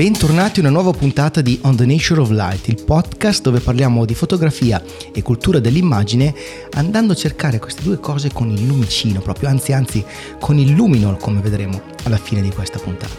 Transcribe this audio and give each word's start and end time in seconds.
Bentornati 0.00 0.60
a 0.60 0.62
una 0.62 0.72
nuova 0.72 0.96
puntata 0.96 1.42
di 1.42 1.58
On 1.64 1.76
the 1.76 1.84
Nature 1.84 2.22
of 2.22 2.30
Light, 2.30 2.68
il 2.68 2.82
podcast 2.82 3.42
dove 3.42 3.60
parliamo 3.60 4.06
di 4.06 4.14
fotografia 4.14 4.82
e 5.12 5.20
cultura 5.20 5.58
dell'immagine 5.58 6.34
andando 6.70 7.12
a 7.12 7.16
cercare 7.16 7.58
queste 7.58 7.82
due 7.82 8.00
cose 8.00 8.32
con 8.32 8.48
il 8.48 8.66
lumicino 8.66 9.20
proprio, 9.20 9.50
anzi 9.50 9.74
anzi 9.74 10.02
con 10.38 10.56
il 10.56 10.70
luminol 10.70 11.18
come 11.18 11.42
vedremo 11.42 11.82
alla 12.04 12.16
fine 12.16 12.40
di 12.40 12.48
questa 12.48 12.78
puntata. 12.78 13.12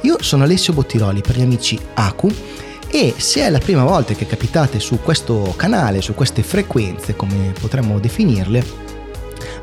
Io 0.00 0.20
sono 0.20 0.42
Alessio 0.42 0.72
Bottiroli 0.72 1.20
per 1.20 1.36
gli 1.36 1.42
amici 1.42 1.78
Aku 1.94 2.28
e 2.88 3.14
se 3.16 3.42
è 3.42 3.48
la 3.48 3.60
prima 3.60 3.84
volta 3.84 4.12
che 4.14 4.26
capitate 4.26 4.80
su 4.80 4.98
questo 5.00 5.54
canale, 5.56 6.02
su 6.02 6.14
queste 6.14 6.42
frequenze 6.42 7.14
come 7.14 7.52
potremmo 7.60 8.00
definirle, 8.00 8.89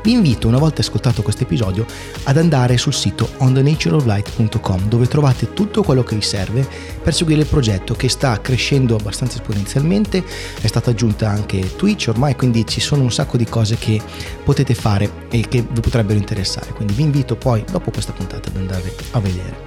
vi 0.02 0.12
invito, 0.12 0.48
una 0.48 0.58
volta 0.58 0.80
ascoltato 0.80 1.22
questo 1.22 1.42
episodio, 1.42 1.84
ad 2.24 2.36
andare 2.36 2.76
sul 2.76 2.94
sito 2.94 3.28
onthenatureoflight.com 3.38 4.88
dove 4.88 5.06
trovate 5.06 5.52
tutto 5.52 5.82
quello 5.82 6.04
che 6.04 6.14
vi 6.14 6.22
serve 6.22 6.66
per 7.02 7.14
seguire 7.14 7.40
il 7.40 7.46
progetto 7.46 7.94
che 7.94 8.08
sta 8.08 8.40
crescendo 8.40 8.96
abbastanza 8.96 9.38
esponenzialmente, 9.38 10.24
è 10.60 10.66
stata 10.66 10.90
aggiunta 10.90 11.28
anche 11.28 11.76
Twitch 11.76 12.06
ormai, 12.08 12.36
quindi 12.36 12.66
ci 12.66 12.80
sono 12.80 13.02
un 13.02 13.10
sacco 13.10 13.36
di 13.36 13.44
cose 13.44 13.76
che 13.76 14.00
potete 14.44 14.74
fare 14.74 15.26
e 15.30 15.46
che 15.48 15.66
vi 15.68 15.80
potrebbero 15.80 16.18
interessare, 16.18 16.72
quindi 16.72 16.94
vi 16.94 17.02
invito 17.02 17.36
poi 17.36 17.64
dopo 17.70 17.90
questa 17.90 18.12
puntata 18.12 18.48
ad 18.48 18.56
andare 18.56 18.94
a 19.10 19.20
vedere. 19.20 19.66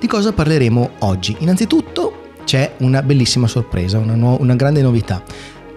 Di 0.00 0.06
cosa 0.06 0.32
parleremo 0.32 0.90
oggi? 1.00 1.36
Innanzitutto 1.38 2.22
c'è 2.44 2.74
una 2.78 3.02
bellissima 3.02 3.46
sorpresa, 3.46 3.98
una, 3.98 4.14
nu- 4.14 4.36
una 4.38 4.54
grande 4.54 4.82
novità 4.82 5.22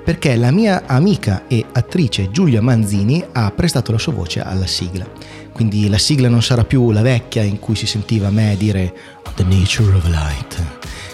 perché 0.08 0.38
la 0.38 0.52
mia 0.52 0.84
amica 0.86 1.48
e 1.50 1.66
attrice 1.70 2.32
Giulia 2.32 2.62
Manzini 2.62 3.22
ha 3.34 3.52
prestato 3.52 3.92
la 3.92 3.98
sua 3.98 4.14
voce 4.14 4.40
alla 4.40 4.66
sigla. 4.66 5.06
Quindi 5.52 5.90
la 5.90 5.98
sigla 5.98 6.30
non 6.30 6.42
sarà 6.42 6.64
più 6.64 6.92
la 6.92 7.02
vecchia 7.02 7.44
in 7.44 7.60
cui 7.60 7.76
si 7.76 7.86
sentiva 7.86 8.30
me 8.30 8.56
dire 8.58 8.94
The 9.36 9.44
Nature 9.44 9.98
of 9.98 10.08
Light, 10.08 10.64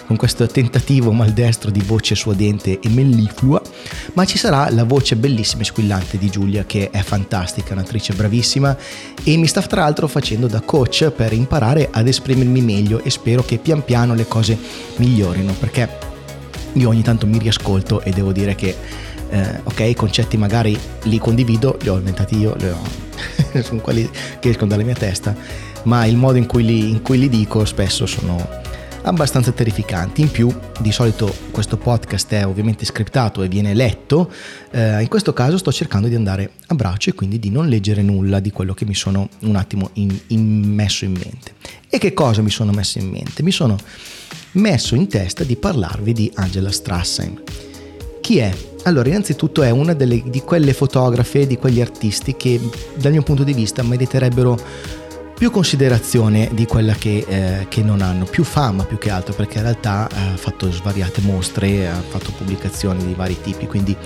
con 0.06 0.14
questo 0.14 0.46
tentativo 0.46 1.10
maldestro 1.10 1.72
di 1.72 1.80
voce 1.80 2.14
suadente 2.14 2.78
e 2.78 2.88
melliflua, 2.88 3.60
ma 4.12 4.24
ci 4.24 4.38
sarà 4.38 4.70
la 4.70 4.84
voce 4.84 5.16
bellissima 5.16 5.62
e 5.62 5.64
squillante 5.64 6.16
di 6.16 6.30
Giulia 6.30 6.64
che 6.64 6.90
è 6.90 7.02
fantastica, 7.02 7.72
un'attrice 7.72 8.14
bravissima 8.14 8.76
e 9.24 9.36
mi 9.36 9.48
sta 9.48 9.60
tra 9.62 9.80
l'altro 9.80 10.06
facendo 10.06 10.46
da 10.46 10.60
coach 10.60 11.10
per 11.10 11.32
imparare 11.32 11.88
ad 11.90 12.06
esprimermi 12.06 12.60
meglio 12.60 13.02
e 13.02 13.10
spero 13.10 13.42
che 13.42 13.58
pian 13.58 13.84
piano 13.84 14.14
le 14.14 14.28
cose 14.28 14.56
migliorino 14.98 15.52
perché 15.58 16.12
io 16.74 16.88
ogni 16.88 17.02
tanto 17.02 17.26
mi 17.26 17.38
riascolto 17.38 18.00
e 18.02 18.10
devo 18.10 18.32
dire 18.32 18.54
che 18.54 18.76
eh, 19.30 19.60
ok, 19.62 19.80
i 19.80 19.94
concetti 19.94 20.36
magari 20.36 20.78
li 21.04 21.18
condivido, 21.18 21.76
li 21.82 21.88
ho 21.88 21.96
inventati 21.96 22.38
io, 22.38 22.52
ho, 22.52 22.78
sono 23.62 23.80
quelli 23.80 24.08
che 24.38 24.50
escono 24.50 24.70
dalla 24.70 24.84
mia 24.84 24.94
testa, 24.94 25.34
ma 25.84 26.06
il 26.06 26.16
modo 26.16 26.38
in 26.38 26.46
cui, 26.46 26.64
li, 26.64 26.90
in 26.90 27.02
cui 27.02 27.18
li 27.18 27.28
dico 27.28 27.64
spesso 27.64 28.06
sono 28.06 28.62
abbastanza 29.04 29.52
terrificanti. 29.52 30.20
In 30.20 30.30
più, 30.30 30.52
di 30.80 30.92
solito 30.92 31.34
questo 31.50 31.76
podcast 31.76 32.32
è 32.32 32.46
ovviamente 32.46 32.84
scriptato 32.84 33.42
e 33.42 33.48
viene 33.48 33.74
letto, 33.74 34.30
eh, 34.70 35.00
in 35.00 35.08
questo 35.08 35.32
caso 35.32 35.58
sto 35.58 35.72
cercando 35.72 36.08
di 36.08 36.14
andare 36.14 36.52
a 36.66 36.74
braccio 36.74 37.10
e 37.10 37.14
quindi 37.14 37.38
di 37.38 37.50
non 37.50 37.68
leggere 37.68 38.02
nulla 38.02 38.40
di 38.40 38.50
quello 38.50 38.74
che 38.74 38.84
mi 38.84 38.94
sono 38.94 39.28
un 39.40 39.56
attimo 39.56 39.90
in, 39.94 40.16
in 40.28 40.62
messo 40.62 41.04
in 41.04 41.12
mente. 41.12 41.54
E 41.88 41.98
che 41.98 42.12
cosa 42.12 42.42
mi 42.42 42.50
sono 42.50 42.72
messo 42.72 42.98
in 42.98 43.08
mente? 43.08 43.42
Mi 43.42 43.52
sono 43.52 43.76
messo 44.54 44.94
in 44.94 45.08
testa 45.08 45.44
di 45.44 45.56
parlarvi 45.56 46.12
di 46.12 46.30
Angela 46.34 46.70
Strassen. 46.70 47.42
Chi 48.20 48.38
è? 48.38 48.52
Allora, 48.84 49.08
innanzitutto 49.08 49.62
è 49.62 49.70
una 49.70 49.94
delle, 49.94 50.22
di 50.26 50.40
quelle 50.40 50.72
fotografe, 50.72 51.46
di 51.46 51.56
quegli 51.56 51.80
artisti 51.80 52.36
che 52.36 52.60
dal 52.96 53.12
mio 53.12 53.22
punto 53.22 53.44
di 53.44 53.52
vista 53.52 53.82
meriterebbero 53.82 54.58
più 55.34 55.50
considerazione 55.50 56.48
di 56.52 56.64
quella 56.64 56.94
che, 56.94 57.24
eh, 57.26 57.66
che, 57.68 57.82
non 57.82 58.00
hanno, 58.00 58.24
più 58.24 58.44
fama 58.44 58.84
più 58.84 58.98
che 58.98 59.10
altro, 59.10 59.34
perché 59.34 59.58
in 59.58 59.64
realtà 59.64 60.08
ha 60.08 60.36
fatto 60.36 60.70
svariate 60.70 61.20
mostre, 61.22 61.88
ha 61.88 62.00
fatto 62.00 62.32
pubblicazioni 62.36 63.04
di 63.04 63.14
vari 63.14 63.36
tipi, 63.40 63.66
quindi 63.66 63.96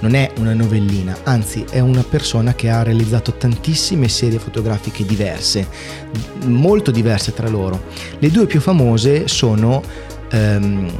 non 0.00 0.14
è 0.14 0.30
una 0.38 0.54
novellina, 0.54 1.16
anzi 1.24 1.64
è 1.70 1.80
una 1.80 2.02
persona 2.02 2.54
che 2.54 2.70
ha 2.70 2.82
realizzato 2.82 3.32
tantissime 3.32 4.08
serie 4.08 4.38
fotografiche 4.38 5.04
diverse, 5.04 5.66
molto 6.44 6.90
diverse 6.90 7.32
tra 7.32 7.48
loro. 7.48 7.82
Le 8.18 8.30
due 8.30 8.46
più 8.46 8.60
famose 8.60 9.26
sono 9.26 9.82
um, 10.32 10.90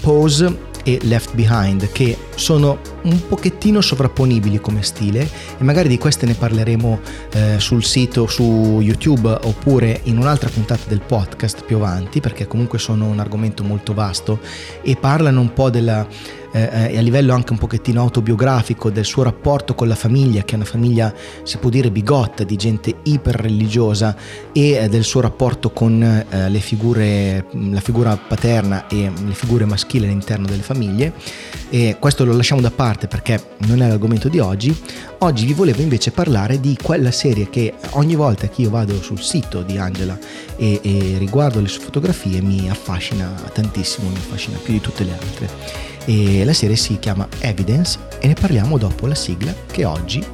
Pose 0.00 0.68
e 0.90 0.98
Left 1.02 1.34
Behind 1.34 1.92
che 1.92 2.16
sono 2.34 2.78
un 3.02 3.28
pochettino 3.28 3.80
sovrapponibili 3.80 4.60
come 4.60 4.82
stile 4.82 5.28
e 5.58 5.62
magari 5.62 5.88
di 5.88 5.98
queste 5.98 6.26
ne 6.26 6.34
parleremo 6.34 7.00
eh, 7.32 7.60
sul 7.60 7.84
sito 7.84 8.26
su 8.26 8.80
YouTube 8.80 9.28
oppure 9.28 10.00
in 10.04 10.18
un'altra 10.18 10.48
puntata 10.48 10.82
del 10.88 11.00
podcast 11.00 11.64
più 11.64 11.76
avanti 11.76 12.20
perché 12.20 12.46
comunque 12.46 12.78
sono 12.78 13.06
un 13.06 13.20
argomento 13.20 13.62
molto 13.62 13.94
vasto 13.94 14.40
e 14.82 14.96
parlano 14.96 15.40
un 15.40 15.52
po' 15.52 15.70
della 15.70 16.06
eh, 16.52 16.96
a 16.96 17.00
livello 17.00 17.34
anche 17.34 17.52
un 17.52 17.58
pochettino 17.58 18.00
autobiografico 18.00 18.90
del 18.90 19.04
suo 19.04 19.22
rapporto 19.22 19.74
con 19.74 19.88
la 19.88 19.94
famiglia, 19.94 20.42
che 20.42 20.52
è 20.52 20.56
una 20.56 20.64
famiglia 20.64 21.12
si 21.42 21.58
può 21.58 21.70
dire 21.70 21.90
bigotta, 21.90 22.44
di 22.44 22.56
gente 22.56 22.96
iper 23.04 23.36
religiosa 23.36 24.16
e 24.52 24.72
eh, 24.72 24.88
del 24.88 25.04
suo 25.04 25.20
rapporto 25.20 25.70
con 25.70 26.02
eh, 26.02 26.58
figure, 26.60 27.46
la 27.70 27.80
figura 27.80 28.16
paterna 28.16 28.86
e 28.88 29.10
le 29.24 29.34
figure 29.34 29.64
maschili 29.64 30.06
all'interno 30.06 30.46
delle 30.46 30.62
famiglie. 30.62 31.12
E 31.70 31.96
questo 31.98 32.24
lo 32.24 32.34
lasciamo 32.34 32.60
da 32.60 32.70
parte 32.70 33.06
perché 33.06 33.40
non 33.58 33.82
è 33.82 33.88
l'argomento 33.88 34.28
di 34.28 34.38
oggi. 34.38 34.76
Oggi 35.18 35.44
vi 35.44 35.52
volevo 35.52 35.82
invece 35.82 36.10
parlare 36.10 36.60
di 36.60 36.76
quella 36.82 37.10
serie 37.10 37.48
che 37.50 37.74
ogni 37.90 38.14
volta 38.14 38.48
che 38.48 38.62
io 38.62 38.70
vado 38.70 39.00
sul 39.02 39.20
sito 39.20 39.62
di 39.62 39.76
Angela 39.76 40.18
e, 40.56 40.80
e 40.82 41.16
riguardo 41.18 41.60
le 41.60 41.68
sue 41.68 41.84
fotografie 41.84 42.40
mi 42.40 42.68
affascina 42.70 43.32
tantissimo, 43.52 44.08
mi 44.08 44.16
affascina 44.16 44.58
più 44.62 44.72
di 44.72 44.80
tutte 44.80 45.04
le 45.04 45.12
altre 45.12 45.89
e 46.04 46.44
la 46.44 46.52
serie 46.52 46.76
si 46.76 46.98
chiama 46.98 47.28
Evidence 47.40 47.98
e 48.20 48.26
ne 48.26 48.34
parliamo 48.34 48.78
dopo 48.78 49.06
la 49.06 49.14
sigla 49.14 49.54
che 49.70 49.84
oggi, 49.84 50.24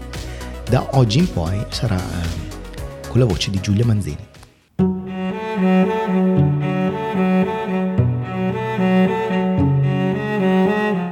da 0.69 0.87
oggi 0.93 1.19
in 1.19 1.33
poi, 1.33 1.65
sarà 1.69 1.97
eh, 1.97 3.09
con 3.09 3.21
la 3.21 3.27
voce 3.27 3.51
di 3.51 3.61
Giulia 3.61 3.85
Manzini. 3.85 4.27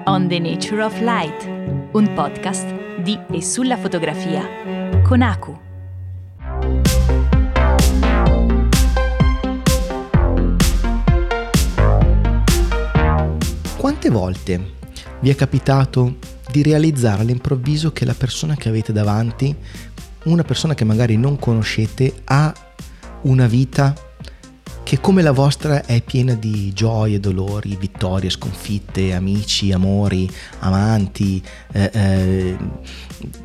On 0.07 0.29
the 0.29 0.39
Nature 0.39 0.83
of 0.83 1.01
Light, 1.01 1.49
un 1.93 2.13
podcast 2.15 2.67
di 3.03 3.19
e 3.31 3.43
sulla 3.43 3.77
fotografia 3.77 4.47
con 5.03 5.23
Aku. 5.23 5.64
Quante 13.85 14.09
volte 14.09 14.77
vi 15.21 15.29
è 15.29 15.35
capitato 15.35 16.17
di 16.51 16.63
realizzare 16.63 17.21
all'improvviso 17.21 17.93
che 17.93 18.07
la 18.07 18.15
persona 18.15 18.57
che 18.57 18.71
avete 18.71 18.95
davanti, 18.95 19.55
una 20.23 20.43
persona 20.43 20.73
che 20.73 20.85
magari 20.85 21.19
non 21.19 21.39
conoscete, 21.39 22.23
ha 22.25 22.51
una 23.25 23.47
vita 23.47 23.95
che 24.83 25.01
come 25.01 25.21
la 25.21 25.33
vostra 25.33 25.85
è 25.85 26.01
piena 26.01 26.33
di 26.33 26.73
gioie, 26.73 27.21
dolori, 27.21 27.77
vittorie, 27.77 28.31
sconfitte, 28.31 29.13
amici, 29.13 29.71
amori, 29.71 30.31
amanti, 30.61 31.43
eh, 31.73 31.91
eh, 31.93 32.57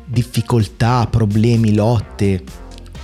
difficoltà, 0.06 1.06
problemi, 1.06 1.74
lotte, 1.74 2.42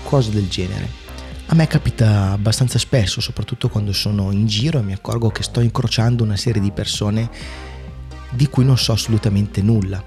cose 0.04 0.30
del 0.30 0.48
genere. 0.48 1.05
A 1.48 1.54
me 1.54 1.68
capita 1.68 2.32
abbastanza 2.32 2.76
spesso, 2.76 3.20
soprattutto 3.20 3.68
quando 3.68 3.92
sono 3.92 4.32
in 4.32 4.46
giro 4.46 4.80
e 4.80 4.82
mi 4.82 4.92
accorgo 4.92 5.30
che 5.30 5.44
sto 5.44 5.60
incrociando 5.60 6.24
una 6.24 6.36
serie 6.36 6.60
di 6.60 6.72
persone 6.72 7.30
di 8.30 8.48
cui 8.48 8.64
non 8.64 8.76
so 8.76 8.90
assolutamente 8.90 9.62
nulla. 9.62 10.02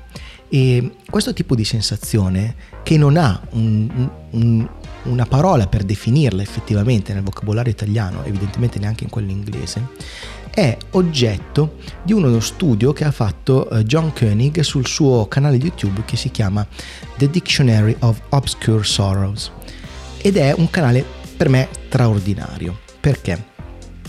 E 0.49 0.95
questo 1.09 1.31
tipo 1.31 1.55
di 1.55 1.63
sensazione, 1.63 2.55
che 2.83 2.97
non 2.97 3.15
ha 3.15 3.39
un, 3.51 4.09
un, 4.31 4.69
una 5.03 5.25
parola 5.25 5.67
per 5.67 5.83
definirla 5.83 6.41
effettivamente 6.41 7.13
nel 7.13 7.23
vocabolario 7.23 7.71
italiano, 7.71 8.25
evidentemente 8.25 8.77
neanche 8.77 9.05
in 9.05 9.09
quello 9.09 9.31
inglese, 9.31 9.87
è 10.49 10.77
oggetto 10.91 11.77
di 12.03 12.11
uno 12.11 12.37
studio 12.41 12.91
che 12.91 13.05
ha 13.05 13.11
fatto 13.11 13.69
eh, 13.69 13.85
John 13.85 14.11
Koenig 14.11 14.59
sul 14.59 14.87
suo 14.87 15.27
canale 15.29 15.55
YouTube 15.55 16.03
che 16.03 16.17
si 16.17 16.31
chiama 16.31 16.67
The 17.15 17.29
Dictionary 17.29 17.95
of 17.99 18.19
Obscure 18.29 18.83
Sorrows 18.83 19.51
ed 20.21 20.35
è 20.35 20.53
un 20.57 20.69
canale 20.69 21.17
per 21.39 21.47
me 21.47 21.69
straordinario. 21.87 22.77
Perché? 22.99 23.41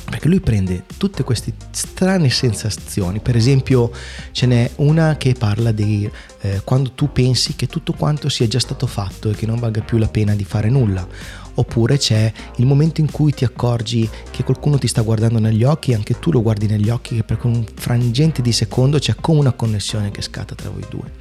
Perché 0.04 0.26
lui 0.26 0.40
prende 0.40 0.82
tutte 0.96 1.22
queste 1.22 1.52
strane 1.70 2.28
sensazioni, 2.28 3.20
per 3.20 3.36
esempio 3.36 3.92
ce 4.32 4.46
n'è 4.46 4.68
una 4.78 5.16
che 5.16 5.34
parla 5.38 5.70
di 5.70 6.10
eh, 6.40 6.60
quando 6.64 6.90
tu 6.90 7.12
pensi 7.12 7.54
che 7.54 7.68
tutto 7.68 7.92
quanto 7.92 8.28
sia 8.28 8.48
già 8.48 8.58
stato 8.58 8.88
fatto 8.88 9.30
e 9.30 9.34
che 9.34 9.46
non 9.46 9.60
valga 9.60 9.80
più 9.80 9.98
la 9.98 10.08
pena 10.08 10.34
di 10.34 10.42
fare 10.42 10.70
nulla, 10.70 11.06
oppure 11.54 11.98
c'è 11.98 12.32
il 12.56 12.66
momento 12.66 13.00
in 13.00 13.12
cui 13.12 13.32
ti 13.32 13.44
accorgi 13.44 14.10
che 14.32 14.42
qualcuno 14.42 14.76
ti 14.78 14.88
sta 14.88 15.02
guardando 15.02 15.38
negli 15.38 15.62
occhi 15.62 15.92
e 15.92 15.94
anche 15.94 16.18
tu 16.18 16.32
lo 16.32 16.42
guardi 16.42 16.66
negli 16.66 16.88
occhi 16.88 17.14
che 17.14 17.22
per 17.22 17.38
un 17.42 17.64
frangente 17.72 18.42
di 18.42 18.50
secondo 18.50 18.98
c'è 18.98 19.14
come 19.14 19.38
una 19.38 19.52
connessione 19.52 20.10
che 20.10 20.20
scatta 20.20 20.56
tra 20.56 20.68
voi 20.68 20.84
due. 20.90 21.12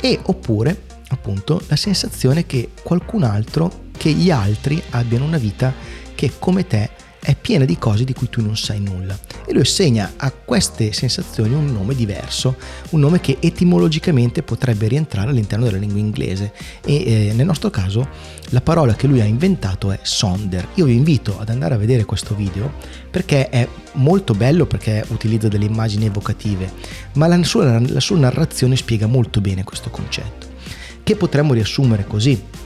E 0.00 0.16
oppure 0.22 0.82
appunto 1.08 1.60
la 1.66 1.74
sensazione 1.74 2.46
che 2.46 2.70
qualcun 2.84 3.24
altro 3.24 3.88
che 4.00 4.12
gli 4.12 4.30
altri 4.30 4.82
abbiano 4.92 5.26
una 5.26 5.36
vita 5.36 5.74
che 6.14 6.32
come 6.38 6.66
te 6.66 6.88
è 7.22 7.36
piena 7.38 7.66
di 7.66 7.76
cose 7.76 8.04
di 8.04 8.14
cui 8.14 8.30
tu 8.30 8.40
non 8.40 8.56
sai 8.56 8.80
nulla. 8.80 9.14
E 9.44 9.52
lui 9.52 9.60
assegna 9.60 10.14
a 10.16 10.32
queste 10.32 10.94
sensazioni 10.94 11.52
un 11.52 11.70
nome 11.70 11.94
diverso, 11.94 12.56
un 12.92 13.00
nome 13.00 13.20
che 13.20 13.36
etimologicamente 13.40 14.42
potrebbe 14.42 14.88
rientrare 14.88 15.28
all'interno 15.28 15.66
della 15.66 15.76
lingua 15.76 15.98
inglese. 15.98 16.54
E 16.82 16.94
eh, 17.28 17.32
nel 17.34 17.44
nostro 17.44 17.68
caso 17.68 18.08
la 18.48 18.62
parola 18.62 18.94
che 18.94 19.06
lui 19.06 19.20
ha 19.20 19.26
inventato 19.26 19.92
è 19.92 19.98
sonder. 20.00 20.66
Io 20.76 20.86
vi 20.86 20.94
invito 20.94 21.38
ad 21.38 21.50
andare 21.50 21.74
a 21.74 21.76
vedere 21.76 22.06
questo 22.06 22.34
video 22.34 22.72
perché 23.10 23.50
è 23.50 23.68
molto 23.96 24.32
bello 24.32 24.64
perché 24.64 25.04
utilizza 25.08 25.48
delle 25.48 25.66
immagini 25.66 26.06
evocative, 26.06 26.72
ma 27.16 27.26
la 27.26 27.42
sua, 27.44 27.78
la 27.78 28.00
sua 28.00 28.16
narrazione 28.16 28.76
spiega 28.76 29.06
molto 29.06 29.42
bene 29.42 29.62
questo 29.62 29.90
concetto, 29.90 30.46
che 31.02 31.16
potremmo 31.16 31.52
riassumere 31.52 32.06
così. 32.06 32.59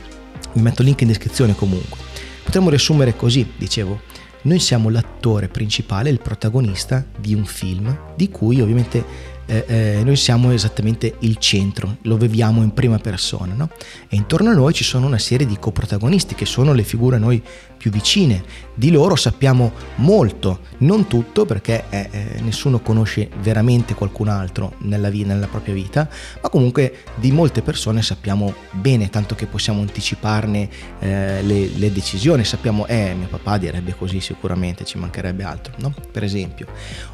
Vi 0.54 0.60
metto 0.60 0.82
il 0.82 0.88
link 0.88 1.02
in 1.02 1.08
descrizione 1.08 1.54
comunque. 1.54 1.98
Potremmo 2.42 2.70
riassumere 2.70 3.16
così, 3.16 3.52
dicevo, 3.56 4.00
noi 4.42 4.58
siamo 4.60 4.88
l'attore 4.88 5.48
principale, 5.48 6.10
il 6.10 6.20
protagonista 6.20 7.04
di 7.18 7.34
un 7.34 7.44
film 7.44 7.96
di 8.14 8.28
cui 8.28 8.60
ovviamente 8.60 9.32
eh, 9.46 9.64
eh, 9.66 10.02
noi 10.04 10.16
siamo 10.16 10.52
esattamente 10.52 11.16
il 11.20 11.36
centro, 11.36 11.96
lo 12.02 12.16
viviamo 12.16 12.62
in 12.62 12.72
prima 12.72 12.98
persona, 12.98 13.54
no? 13.54 13.70
E 14.08 14.16
intorno 14.16 14.50
a 14.50 14.54
noi 14.54 14.72
ci 14.72 14.84
sono 14.84 15.06
una 15.06 15.18
serie 15.18 15.46
di 15.46 15.58
coprotagonisti 15.58 16.34
che 16.34 16.46
sono 16.46 16.72
le 16.72 16.82
figure 16.82 17.16
a 17.16 17.18
noi 17.18 17.42
più 17.84 17.90
vicine. 17.90 18.42
Di 18.72 18.90
loro 18.90 19.14
sappiamo 19.14 19.72
molto, 19.96 20.60
non 20.78 21.06
tutto 21.06 21.44
perché 21.44 21.84
eh, 21.90 22.08
eh 22.10 22.40
nessuno 22.40 22.80
conosce 22.80 23.28
veramente 23.42 23.92
qualcun 23.92 24.28
altro 24.28 24.76
nella, 24.78 25.10
vita, 25.10 25.34
nella 25.34 25.48
propria 25.48 25.74
vita, 25.74 26.08
ma 26.40 26.48
comunque 26.48 27.00
di 27.16 27.30
molte 27.30 27.60
persone 27.60 28.00
sappiamo 28.00 28.54
bene, 28.70 29.10
tanto 29.10 29.34
che 29.34 29.44
possiamo 29.44 29.82
anticiparne 29.82 30.68
eh, 30.98 31.42
le, 31.42 31.68
le, 31.76 31.92
decisioni. 31.92 32.42
Sappiamo, 32.42 32.86
eh, 32.86 33.12
mio 33.14 33.26
papà 33.26 33.58
direbbe 33.58 33.94
così 33.94 34.18
sicuramente, 34.20 34.86
ci 34.86 34.96
mancherebbe 34.96 35.44
altro, 35.44 35.74
no? 35.80 35.92
Per 36.10 36.24
esempio. 36.24 36.68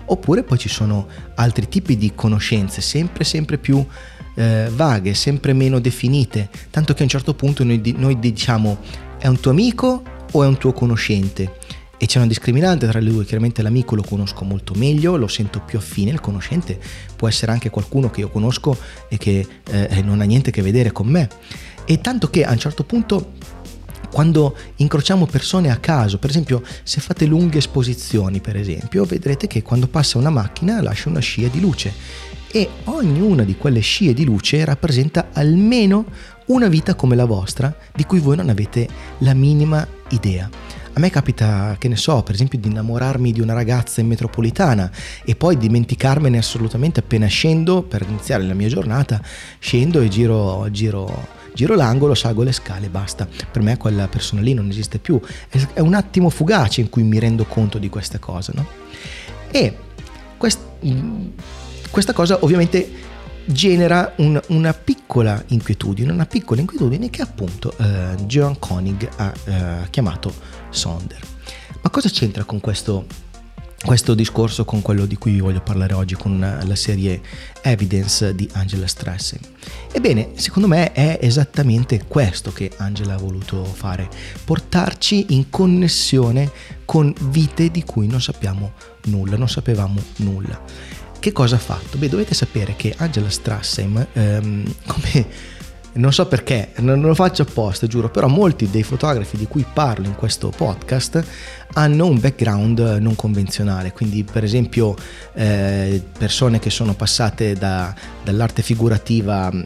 Oppure 0.05 0.45
poi 0.45 0.57
ci 0.57 0.69
sono 0.69 1.09
altri 1.35 1.69
tipi 1.69 1.97
di 1.97 2.13
conoscenze, 2.15 2.81
sempre, 2.81 3.25
sempre 3.25 3.59
più 3.59 3.85
eh, 4.37 4.71
vaghe, 4.73 5.15
sempre 5.15 5.53
meno 5.53 5.81
definite, 5.81 6.49
tanto 6.71 6.95
che 6.95 7.01
a 7.01 7.03
un 7.03 7.11
certo 7.11 7.35
punto 7.35 7.65
noi, 7.65 7.83
noi 7.97 8.21
diciamo 8.21 8.79
è 9.19 9.27
un 9.27 9.41
tuo 9.41 9.51
amico 9.51 10.19
o 10.32 10.43
è 10.43 10.47
un 10.47 10.59
tuo 10.59 10.73
conoscente? 10.73 11.59
E 11.97 12.06
c'è 12.06 12.17
una 12.17 12.27
discriminante 12.27 12.87
tra 12.87 12.99
le 12.99 13.11
due, 13.11 13.25
chiaramente 13.27 13.61
l'amico 13.61 13.94
lo 13.94 14.03
conosco 14.03 14.44
molto 14.44 14.73
meglio, 14.75 15.17
lo 15.17 15.29
sento 15.29 15.61
più 15.61 15.77
affine, 15.77 16.11
il 16.11 16.21
conoscente 16.21 16.81
può 17.15 17.29
essere 17.29 17.53
anche 17.53 17.69
qualcuno 17.69 18.09
che 18.09 18.21
io 18.21 18.31
conosco 18.31 18.75
e 19.09 19.19
che 19.19 19.47
eh, 19.71 20.00
non 20.03 20.23
ha 20.23 20.25
niente 20.25 20.49
a 20.49 20.53
che 20.53 20.62
vedere 20.62 20.93
con 20.93 21.09
me. 21.09 21.29
E 21.85 22.00
tanto 22.00 22.31
che 22.31 22.44
a 22.44 22.53
un 22.53 22.59
certo 22.59 22.85
punto 22.85 23.32
quando 24.11 24.56
incrociamo 24.77 25.27
persone 25.27 25.71
a 25.71 25.77
caso, 25.77 26.19
per 26.19 26.31
esempio 26.31 26.62
se 26.83 27.00
fate 27.00 27.26
lunghe 27.26 27.59
esposizioni, 27.59 28.41
per 28.41 28.56
esempio, 28.56 29.05
vedrete 29.05 29.47
che 29.47 29.62
quando 29.62 29.87
passa 29.87 30.19
una 30.19 30.31
macchina 30.31 30.83
lascia 30.83 31.09
una 31.09 31.21
scia 31.21 31.49
di 31.49 31.61
luce 31.61 31.93
e 32.50 32.69
ognuna 32.85 33.44
di 33.44 33.56
quelle 33.56 33.81
scie 33.81 34.12
di 34.12 34.25
luce 34.25 34.65
rappresenta 34.65 35.29
almeno 35.33 36.06
una 36.47 36.67
vita 36.67 36.97
come 36.97 37.15
la 37.15 37.25
vostra 37.25 37.75
di 37.94 38.05
cui 38.05 38.19
voi 38.19 38.37
non 38.37 38.49
avete 38.49 38.88
la 39.19 39.35
minima 39.35 39.87
idea. 40.11 40.49
A 40.93 40.99
me 40.99 41.11
capita, 41.11 41.77
che 41.79 41.89
ne 41.89 41.97
so, 41.97 42.23
per 42.23 42.35
esempio 42.35 42.59
di 42.59 42.69
innamorarmi 42.69 43.33
di 43.33 43.41
una 43.41 43.53
ragazza 43.53 44.01
in 44.01 44.09
metropolitana 44.09 44.91
e 45.25 45.37
poi 45.37 45.57
dimenticarmene 45.57 46.37
assolutamente 46.37 47.01
appena 47.01 47.27
scendo 47.27 47.83
per 47.83 48.05
iniziare 48.07 48.43
la 48.43 48.55
mia 48.55 48.69
giornata, 48.69 49.23
scendo 49.59 50.01
e 50.01 50.09
giro, 50.09 50.69
giro 50.71 51.39
giro 51.53 51.75
l'angolo, 51.75 52.15
salgo 52.15 52.43
le 52.43 52.53
scale 52.53 52.87
e 52.87 52.89
basta. 52.89 53.29
Per 53.51 53.62
me 53.62 53.77
quella 53.77 54.09
persona 54.09 54.41
lì 54.41 54.55
non 54.55 54.69
esiste 54.69 54.99
più. 54.99 55.21
È 55.73 55.81
un 55.81 55.95
attimo 55.95 56.31
fugace 56.31 56.81
in 56.81 56.89
cui 56.89 57.03
mi 57.03 57.19
rendo 57.19 57.45
conto 57.45 57.79
di 57.79 57.89
questa 57.89 58.19
cosa, 58.19 58.53
no? 58.55 58.67
E 59.51 59.77
quest, 60.37 60.61
questa 61.91 62.12
cosa 62.12 62.39
ovviamente 62.41 63.09
genera 63.52 64.12
un, 64.17 64.41
una 64.49 64.73
piccola 64.73 65.43
inquietudine, 65.49 66.12
una 66.12 66.26
piccola 66.26 66.61
inquietudine 66.61 67.11
che 67.11 67.23
appunto 67.23 67.75
eh, 67.76 68.14
Joan 68.26 68.58
Koenig 68.58 69.08
ha 69.17 69.32
eh, 69.44 69.91
chiamato 69.91 70.32
Sonder. 70.70 71.20
Ma 71.82 71.91
cosa 71.91 72.08
c'entra 72.08 72.44
con 72.44 72.61
questo 72.61 73.06
questo 73.82 74.12
discorso 74.12 74.67
con 74.67 74.82
quello 74.82 75.06
di 75.06 75.17
cui 75.17 75.32
vi 75.32 75.41
voglio 75.41 75.62
parlare 75.62 75.94
oggi, 75.94 76.14
con 76.14 76.38
la 76.38 76.75
serie 76.75 77.20
Evidence 77.62 78.35
di 78.35 78.47
Angela 78.52 78.87
Strassen. 78.87 79.41
Ebbene, 79.91 80.32
secondo 80.35 80.69
me 80.69 80.93
è 80.93 81.19
esattamente 81.23 82.05
questo 82.06 82.52
che 82.52 82.70
Angela 82.76 83.14
ha 83.14 83.19
voluto 83.19 83.64
fare, 83.64 84.08
portarci 84.44 85.26
in 85.31 85.49
connessione 85.49 86.50
con 86.85 87.12
vite 87.31 87.70
di 87.70 87.82
cui 87.82 88.06
non 88.06 88.20
sappiamo 88.20 88.73
nulla, 89.05 89.38
non 89.38 89.49
sapevamo 89.49 90.00
nulla. 90.17 90.61
Che 91.21 91.33
cosa 91.33 91.57
ha 91.57 91.59
fatto? 91.59 91.99
Beh, 91.99 92.09
dovete 92.09 92.33
sapere 92.33 92.75
che 92.77 92.95
Angela 92.97 93.29
Strassen, 93.29 94.07
ehm, 94.15 94.75
come 94.87 95.27
non 95.93 96.15
so 96.15 96.27
perché, 96.27 96.71
non 96.77 97.01
lo 97.01 97.15
faccio 97.15 97.43
apposta, 97.43 97.87
giuro, 97.87 98.09
però 98.09 98.27
molti 98.27 98.71
dei 98.71 98.83
fotografi 98.83 99.37
di 99.37 99.47
cui 99.47 99.67
parlo 99.71 100.07
in 100.07 100.15
questo 100.15 100.49
podcast 100.49 101.23
hanno 101.75 102.07
un 102.07 102.19
background 102.19 102.81
non 103.01 103.15
convenzionale, 103.15 103.93
quindi 103.93 104.25
per 104.25 104.45
esempio 104.45 104.97
eh, 105.35 106.03
persone 106.19 106.59
che 106.59 106.71
sono 106.71 106.95
passate 106.95 107.55
da, 107.55 107.95
dall'arte 108.25 108.63
figurativa 108.63 109.51
mm, 109.53 109.65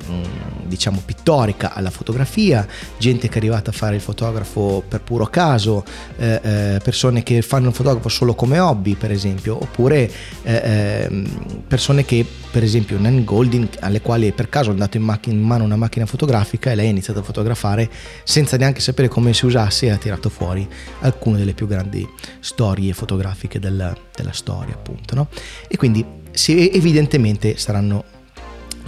diciamo 0.67 1.03
pittorica 1.05 1.73
alla 1.73 1.91
fotografia, 1.91 2.67
gente 2.99 3.29
che 3.29 3.35
è 3.35 3.39
arrivata 3.39 3.71
a 3.71 3.73
fare 3.73 3.95
il 3.95 4.01
fotografo 4.01 4.83
per 4.87 5.01
puro 5.01 5.27
caso, 5.27 5.85
eh, 6.17 6.41
eh, 6.43 6.81
persone 6.83 7.23
che 7.23 7.41
fanno 7.43 7.69
il 7.69 7.75
fotografo 7.75 8.09
solo 8.09 8.35
come 8.35 8.59
hobby 8.59 8.95
per 8.95 9.11
esempio, 9.11 9.57
oppure 9.57 10.11
eh, 10.43 11.07
ehm, 11.09 11.63
persone 11.67 12.05
che 12.05 12.27
per 12.51 12.63
esempio 12.63 12.99
Nan 12.99 13.25
Goldin 13.25 13.69
alle 13.81 14.01
quali 14.01 14.31
per 14.33 14.49
caso 14.49 14.69
è 14.69 14.73
andato 14.73 14.97
in, 14.97 15.03
macchina, 15.03 15.35
in 15.35 15.43
mano 15.43 15.65
una 15.65 15.77
macchina 15.77 16.07
fotografica 16.07 16.71
e 16.71 16.75
lei 16.75 16.87
ha 16.87 16.91
iniziato 16.91 17.21
a 17.21 17.23
fotografare 17.23 17.89
senza 18.23 18.57
neanche 18.57 18.81
sapere 18.81 19.09
come 19.09 19.33
si 19.33 19.47
usasse 19.47 19.87
e 19.87 19.91
ha 19.91 19.97
tirato 19.97 20.29
fuori 20.29 20.69
alcune 21.01 21.39
delle 21.39 21.55
più 21.55 21.67
grandi 21.67 21.94
grandi 21.95 22.09
storie 22.41 22.93
fotografiche 22.93 23.61
della, 23.61 23.97
della 24.15 24.33
storia, 24.33 24.75
appunto. 24.75 25.15
No? 25.15 25.29
E 25.69 25.77
quindi 25.77 26.05
se 26.33 26.71
evidentemente 26.71 27.57
saranno 27.57 28.05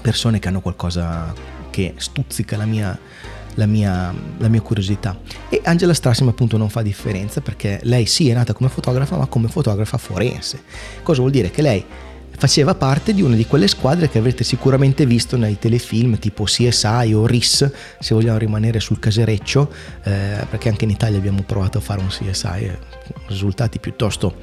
persone 0.03 0.39
che 0.39 0.49
hanno 0.49 0.61
qualcosa 0.61 1.33
che 1.71 1.95
stuzzica 1.97 2.57
la 2.57 2.65
mia, 2.65 2.99
la 3.55 3.67
mia, 3.67 4.13
la 4.39 4.49
mia 4.49 4.61
curiosità. 4.61 5.19
E 5.49 5.61
Angela 5.65 5.95
Strassem 5.95 6.29
appunto 6.29 6.57
non 6.57 6.69
fa 6.69 6.83
differenza 6.83 7.41
perché 7.41 7.81
lei 7.85 8.07
sì 8.07 8.29
è 8.29 8.35
nata 8.35 8.53
come 8.53 8.69
fotografa, 8.69 9.17
ma 9.17 9.27
come 9.27 9.49
fotografa 9.49 9.97
forense. 9.97 10.63
Cosa 11.03 11.21
vuol 11.21 11.33
dire? 11.33 11.51
Che 11.51 11.63
lei 11.63 11.85
faceva 12.37 12.75
parte 12.75 13.15
di 13.15 13.23
una 13.23 13.35
di 13.35 13.47
quelle 13.47 13.69
squadre 13.69 14.09
che 14.09 14.19
avrete 14.19 14.45
sicuramente 14.45 15.07
visto 15.07 15.37
nei 15.37 15.59
telefilm 15.59 16.19
tipo 16.19 16.45
CSI 16.45 17.13
o 17.15 17.27
RIS, 17.27 17.71
se 17.99 18.15
vogliamo 18.15 18.39
rimanere 18.39 18.81
sul 18.81 18.99
casereccio, 18.99 19.71
eh, 20.03 20.45
perché 20.49 20.69
anche 20.69 20.85
in 20.85 20.91
Italia 20.91 21.19
abbiamo 21.19 21.43
provato 21.43 21.79
a 21.79 21.81
fare 21.81 22.01
un 22.01 22.09
CSI, 22.09 22.65
eh, 22.65 22.79
risultati 23.29 23.79
piuttosto 23.79 24.35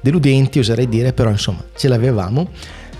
deludenti 0.00 0.58
oserei 0.58 0.88
dire, 0.88 1.12
però 1.12 1.30
insomma 1.30 1.64
ce 1.74 1.88
l'avevamo. 1.88 2.50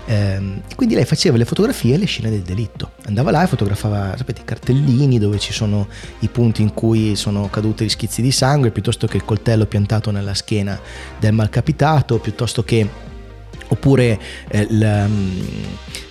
Eh, 0.07 0.61
quindi 0.75 0.93
lei 0.93 1.05
faceva 1.05 1.35
le 1.35 1.45
fotografie 1.45 1.95
e 1.95 1.97
le 1.97 2.05
scene 2.05 2.29
del 2.29 2.41
delitto. 2.41 2.91
Andava 3.05 3.31
là 3.31 3.43
e 3.43 3.47
fotografava, 3.47 4.15
sapete, 4.17 4.41
i 4.41 4.45
cartellini 4.45 5.17
dove 5.17 5.39
ci 5.39 5.53
sono 5.53 5.87
i 6.19 6.27
punti 6.27 6.61
in 6.61 6.73
cui 6.73 7.15
sono 7.15 7.49
caduti 7.49 7.85
gli 7.85 7.89
schizzi 7.89 8.21
di 8.21 8.31
sangue, 8.31 8.71
piuttosto 8.71 9.07
che 9.07 9.17
il 9.17 9.25
coltello 9.25 9.65
piantato 9.65 10.11
nella 10.11 10.33
schiena 10.33 10.79
del 11.19 11.33
malcapitato, 11.33 12.19
piuttosto 12.19 12.63
che 12.63 12.87
oppure 13.67 14.19
eh, 14.49 14.67
la, 14.69 15.07
mm, 15.07 15.41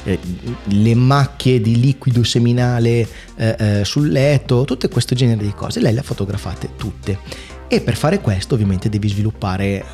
eh, 0.04 0.18
le 0.64 0.94
macchie 0.94 1.60
di 1.60 1.80
liquido 1.80 2.22
seminale 2.24 3.06
eh, 3.36 3.56
eh, 3.58 3.84
sul 3.84 4.08
letto, 4.08 4.64
tutto 4.64 4.88
questo 4.88 5.14
genere 5.14 5.42
di 5.42 5.52
cose. 5.54 5.80
Lei 5.80 5.92
le 5.92 6.00
ha 6.00 6.02
fotografate 6.02 6.70
tutte 6.76 7.18
e 7.68 7.80
per 7.80 7.96
fare 7.96 8.20
questo 8.20 8.54
ovviamente 8.54 8.88
devi 8.88 9.08
sviluppare 9.08 9.84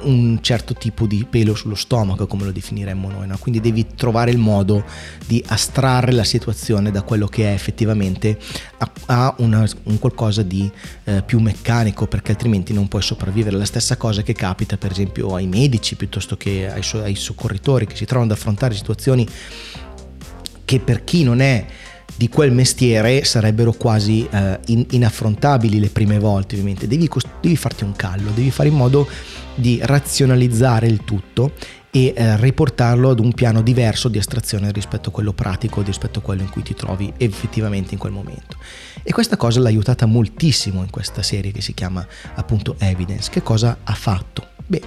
un 0.00 0.38
certo 0.40 0.74
tipo 0.74 1.06
di 1.06 1.26
pelo 1.28 1.54
sullo 1.54 1.74
stomaco, 1.74 2.26
come 2.26 2.44
lo 2.44 2.52
definiremmo 2.52 3.10
noi, 3.10 3.26
no? 3.26 3.36
quindi 3.38 3.60
devi 3.60 3.86
trovare 3.96 4.30
il 4.30 4.38
modo 4.38 4.84
di 5.26 5.42
astrarre 5.48 6.12
la 6.12 6.24
situazione 6.24 6.90
da 6.90 7.02
quello 7.02 7.26
che 7.26 7.50
è 7.50 7.52
effettivamente 7.52 8.38
a, 8.78 8.90
a 9.06 9.34
una, 9.38 9.66
un 9.84 9.98
qualcosa 9.98 10.42
di 10.42 10.70
eh, 11.04 11.22
più 11.22 11.40
meccanico, 11.40 12.06
perché 12.06 12.30
altrimenti 12.30 12.72
non 12.72 12.86
puoi 12.86 13.02
sopravvivere. 13.02 13.56
La 13.56 13.64
stessa 13.64 13.96
cosa 13.96 14.22
che 14.22 14.34
capita 14.34 14.76
per 14.76 14.92
esempio 14.92 15.34
ai 15.34 15.46
medici 15.46 15.96
piuttosto 15.96 16.36
che 16.36 16.70
ai, 16.70 16.82
ai 17.02 17.14
soccorritori 17.16 17.86
che 17.86 17.96
si 17.96 18.04
trovano 18.04 18.30
ad 18.30 18.38
affrontare 18.38 18.74
situazioni 18.74 19.26
che 20.64 20.80
per 20.80 21.02
chi 21.02 21.24
non 21.24 21.40
è 21.40 21.66
di 22.16 22.28
quel 22.28 22.52
mestiere 22.52 23.24
sarebbero 23.24 23.72
quasi 23.72 24.26
eh, 24.30 24.58
in, 24.66 24.86
inaffrontabili 24.90 25.78
le 25.78 25.88
prime 25.88 26.18
volte 26.18 26.54
ovviamente, 26.54 26.86
devi, 26.86 27.08
devi 27.40 27.56
farti 27.56 27.84
un 27.84 27.92
callo, 27.92 28.30
devi 28.30 28.50
fare 28.50 28.68
in 28.68 28.74
modo 28.74 29.08
di 29.54 29.78
razionalizzare 29.82 30.86
il 30.86 31.04
tutto 31.04 31.52
e 31.90 32.12
eh, 32.14 32.36
riportarlo 32.36 33.10
ad 33.10 33.18
un 33.18 33.32
piano 33.32 33.62
diverso 33.62 34.08
di 34.08 34.18
astrazione 34.18 34.72
rispetto 34.72 35.08
a 35.08 35.12
quello 35.12 35.32
pratico, 35.32 35.82
rispetto 35.82 36.18
a 36.18 36.22
quello 36.22 36.42
in 36.42 36.50
cui 36.50 36.62
ti 36.62 36.74
trovi 36.74 37.12
effettivamente 37.16 37.94
in 37.94 37.98
quel 37.98 38.12
momento. 38.12 38.56
E 39.02 39.12
questa 39.12 39.36
cosa 39.36 39.60
l'ha 39.60 39.68
aiutata 39.68 40.06
moltissimo 40.06 40.82
in 40.82 40.90
questa 40.90 41.22
serie 41.22 41.50
che 41.50 41.62
si 41.62 41.72
chiama 41.72 42.06
appunto 42.34 42.76
Evidence. 42.78 43.30
Che 43.30 43.42
cosa 43.42 43.78
ha 43.82 43.94
fatto? 43.94 44.48
Beh, 44.66 44.82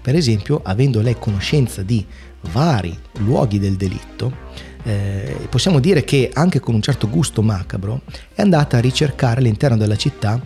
per 0.00 0.14
esempio, 0.14 0.60
avendo 0.62 1.00
lei 1.00 1.18
conoscenza 1.18 1.82
di 1.82 2.04
vari 2.52 2.96
luoghi 3.18 3.58
del 3.58 3.74
delitto, 3.74 4.44
eh, 4.86 5.36
possiamo 5.50 5.80
dire 5.80 6.04
che 6.04 6.30
anche 6.32 6.60
con 6.60 6.74
un 6.74 6.80
certo 6.80 7.08
gusto 7.08 7.42
macabro 7.42 8.02
è 8.32 8.42
andata 8.42 8.76
a 8.76 8.80
ricercare 8.80 9.40
all'interno 9.40 9.76
della 9.76 9.96
città 9.96 10.40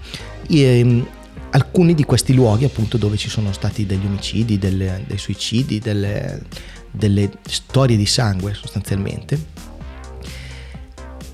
eh, 0.48 1.04
alcuni 1.50 1.94
di 1.94 2.04
questi 2.04 2.32
luoghi 2.32 2.64
appunto 2.64 2.96
dove 2.96 3.18
ci 3.18 3.28
sono 3.28 3.52
stati 3.52 3.84
degli 3.84 4.06
omicidi, 4.06 4.58
delle, 4.58 5.04
dei 5.06 5.18
suicidi, 5.18 5.78
delle, 5.78 6.42
delle 6.90 7.30
storie 7.46 7.98
di 7.98 8.06
sangue 8.06 8.54
sostanzialmente. 8.54 9.58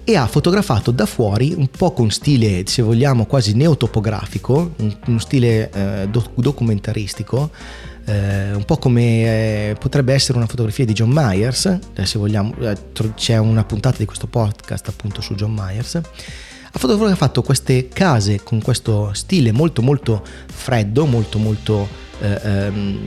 E 0.03 0.17
ha 0.17 0.27
fotografato 0.27 0.91
da 0.91 1.07
fuori 1.07 1.53
un 1.57 1.69
po' 1.69 1.93
con 1.93 2.11
stile, 2.11 2.63
se 2.67 2.83
vogliamo, 2.83 3.27
quasi 3.27 3.55
neotopografico, 3.55 4.75
un, 4.77 4.97
uno 5.07 5.19
stile 5.19 5.71
eh, 5.71 6.09
documentaristico, 6.09 7.51
eh, 8.07 8.53
un 8.55 8.65
po' 8.65 8.77
come 8.79 9.71
eh, 9.71 9.77
potrebbe 9.79 10.15
essere 10.15 10.39
una 10.39 10.47
fotografia 10.47 10.85
di 10.85 10.93
John 10.93 11.11
Myers, 11.13 11.79
eh, 11.95 12.07
se 12.07 12.19
vogliamo, 12.19 12.55
eh, 12.61 12.77
c'è 13.15 13.37
una 13.37 13.65
puntata 13.65 13.97
di 13.99 14.05
questo 14.05 14.27
podcast 14.29 14.89
appunto 14.89 15.21
su 15.21 15.35
John 15.35 15.53
Myers. 15.53 15.97
Ha 15.97 16.79
fotografato 16.79 17.43
queste 17.43 17.89
case 17.89 18.43
con 18.43 18.63
questo 18.63 19.13
stile 19.13 19.51
molto 19.51 19.83
molto 19.83 20.23
freddo, 20.47 21.07
molto 21.07 21.39
molto 21.39 21.89
eh, 22.21 22.41
ehm, 22.43 23.01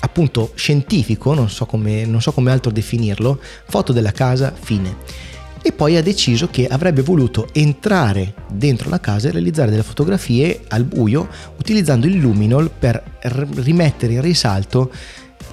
appunto 0.00 0.52
scientifico, 0.54 1.34
non 1.34 1.48
so, 1.48 1.66
come, 1.66 2.04
non 2.04 2.20
so 2.20 2.32
come 2.32 2.50
altro 2.50 2.70
definirlo, 2.70 3.40
foto 3.66 3.92
della 3.92 4.12
casa, 4.12 4.52
fine 4.54 5.30
e 5.62 5.72
poi 5.72 5.96
ha 5.96 6.02
deciso 6.02 6.48
che 6.48 6.66
avrebbe 6.66 7.02
voluto 7.02 7.48
entrare 7.52 8.34
dentro 8.52 8.90
la 8.90 9.00
casa 9.00 9.28
e 9.28 9.32
realizzare 9.32 9.70
delle 9.70 9.84
fotografie 9.84 10.62
al 10.68 10.84
buio 10.84 11.28
utilizzando 11.58 12.06
il 12.06 12.16
luminol 12.16 12.70
per 12.76 13.02
rimettere 13.20 14.14
in 14.14 14.20
risalto 14.20 14.90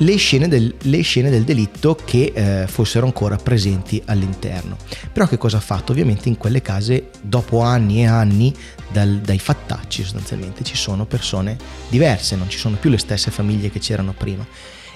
le 0.02 0.16
scene 0.16 0.48
del, 0.48 0.74
le 0.84 1.02
scene 1.02 1.30
del 1.30 1.44
delitto 1.44 1.98
che 2.04 2.32
eh, 2.34 2.68
fossero 2.68 3.06
ancora 3.06 3.36
presenti 3.36 4.02
all'interno. 4.06 4.78
Però 5.12 5.28
che 5.28 5.38
cosa 5.38 5.58
ha 5.58 5.62
fatto? 5.62 5.92
Ovviamente 5.92 6.30
in 6.30 6.38
quelle 6.38 6.62
case, 6.62 7.10
dopo 7.22 7.62
anni 7.62 8.02
e 8.02 8.08
anni 8.08 8.54
dal, 8.92 9.20
dai 9.20 9.40
fattacci 9.40 10.04
sostanzialmente, 10.04 10.64
ci 10.64 10.78
sono 10.78 11.06
persone 11.06 11.58
diverse, 11.90 12.36
non 12.36 12.50
ci 12.50 12.58
sono 12.58 12.78
più 12.78 12.90
le 12.90 12.98
stesse 12.98 13.32
famiglie 13.32 13.70
che 13.70 13.80
c'erano 13.80 14.14
prima. 14.18 14.46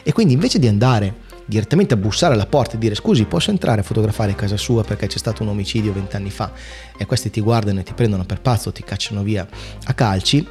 E 0.03 0.11
quindi 0.11 0.33
invece 0.33 0.59
di 0.59 0.67
andare 0.67 1.15
direttamente 1.45 1.93
a 1.93 1.97
bussare 1.97 2.33
alla 2.33 2.45
porta 2.45 2.75
e 2.75 2.77
dire 2.77 2.95
scusi 2.95 3.25
posso 3.25 3.51
entrare 3.51 3.81
a 3.81 3.83
fotografare 3.83 4.35
casa 4.35 4.57
sua 4.57 4.83
perché 4.83 5.07
c'è 5.07 5.17
stato 5.17 5.43
un 5.43 5.49
omicidio 5.49 5.93
vent'anni 5.93 6.29
fa? 6.29 6.51
E 6.97 7.05
questi 7.05 7.29
ti 7.29 7.41
guardano 7.41 7.79
e 7.79 7.83
ti 7.83 7.93
prendono 7.93 8.25
per 8.25 8.41
pazzo, 8.41 8.71
ti 8.71 8.83
cacciano 8.83 9.23
via 9.23 9.47
a 9.85 9.93
calci, 9.93 10.45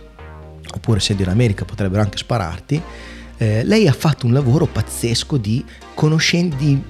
oppure 0.75 1.00
se 1.00 1.14
in 1.18 1.28
America 1.28 1.64
potrebbero 1.64 2.02
anche 2.02 2.18
spararti, 2.18 2.82
eh, 3.38 3.64
lei 3.64 3.88
ha 3.88 3.92
fatto 3.92 4.26
un 4.26 4.32
lavoro 4.32 4.66
pazzesco 4.66 5.36
di 5.36 5.64
conoscenza, 5.94 6.56
di, 6.56 6.80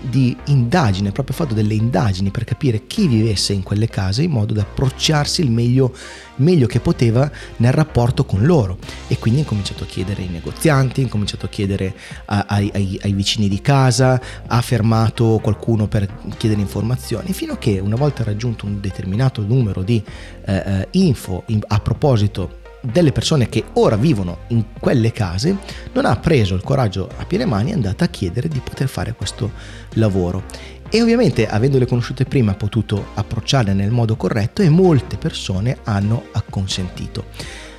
di, 0.00 0.36
indagine, 0.46 1.10
proprio 1.10 1.34
fatto 1.34 1.54
delle 1.54 1.74
indagini 1.74 2.30
per 2.30 2.44
capire 2.44 2.86
chi 2.86 3.06
vivesse 3.06 3.52
in 3.52 3.62
quelle 3.62 3.88
case 3.88 4.22
in 4.22 4.30
modo 4.30 4.52
da 4.54 4.62
approcciarsi 4.62 5.40
il 5.40 5.50
meglio, 5.50 5.94
meglio 6.36 6.66
che 6.66 6.80
poteva 6.80 7.30
nel 7.56 7.72
rapporto 7.72 8.24
con 8.24 8.44
loro. 8.44 8.78
E 9.08 9.18
quindi 9.18 9.40
ha 9.40 9.44
cominciato 9.44 9.84
a 9.84 9.86
chiedere 9.86 10.22
ai 10.22 10.28
negozianti, 10.28 11.02
ha 11.02 11.08
cominciato 11.08 11.46
a 11.46 11.48
chiedere 11.48 11.94
a, 12.26 12.44
ai, 12.48 12.70
ai, 12.74 13.00
ai, 13.02 13.12
vicini 13.12 13.48
di 13.48 13.60
casa, 13.60 14.20
ha 14.46 14.60
fermato 14.60 15.40
qualcuno 15.42 15.88
per 15.88 16.08
chiedere 16.36 16.60
informazioni, 16.60 17.32
fino 17.32 17.54
a 17.54 17.58
che 17.58 17.78
una 17.78 17.96
volta 17.96 18.22
raggiunto 18.22 18.66
un 18.66 18.80
determinato 18.80 19.42
numero 19.42 19.82
di 19.82 20.02
eh, 20.44 20.54
eh 20.54 20.88
info 20.92 21.44
in, 21.46 21.60
a 21.66 21.80
proposito 21.80 22.60
delle 22.82 23.12
persone 23.12 23.48
che 23.48 23.64
ora 23.74 23.96
vivono 23.96 24.40
in 24.48 24.64
quelle 24.78 25.12
case, 25.12 25.56
non 25.92 26.04
ha 26.04 26.16
preso 26.16 26.54
il 26.54 26.62
coraggio 26.62 27.08
a 27.16 27.24
piene 27.24 27.44
mani 27.44 27.70
e 27.70 27.72
è 27.72 27.76
andata 27.76 28.04
a 28.04 28.08
chiedere 28.08 28.48
di 28.48 28.60
poter 28.60 28.88
fare 28.88 29.14
questo 29.14 29.52
lavoro. 29.94 30.44
E 30.90 31.00
ovviamente, 31.00 31.48
avendole 31.48 31.86
conosciute 31.86 32.24
prima, 32.24 32.50
ha 32.52 32.56
potuto 32.56 33.06
approcciarle 33.14 33.72
nel 33.72 33.90
modo 33.90 34.16
corretto 34.16 34.60
e 34.60 34.68
molte 34.68 35.16
persone 35.16 35.78
hanno 35.84 36.24
acconsentito. 36.32 37.24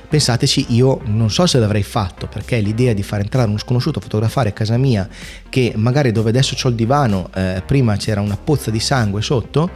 Pensateci, 0.08 0.66
io 0.70 1.00
non 1.06 1.30
so 1.30 1.46
se 1.46 1.58
l'avrei 1.58 1.82
fatto 1.82 2.28
perché 2.28 2.60
l'idea 2.60 2.92
di 2.92 3.02
far 3.02 3.20
entrare 3.20 3.48
uno 3.48 3.58
sconosciuto 3.58 3.98
a 3.98 4.02
fotografare 4.02 4.52
casa 4.52 4.76
mia, 4.76 5.08
che 5.48 5.72
magari 5.76 6.12
dove 6.12 6.28
adesso 6.30 6.56
ho 6.60 6.68
il 6.68 6.76
divano, 6.76 7.30
eh, 7.34 7.62
prima 7.66 7.96
c'era 7.96 8.20
una 8.20 8.36
pozza 8.36 8.70
di 8.70 8.78
sangue 8.78 9.22
sotto, 9.22 9.70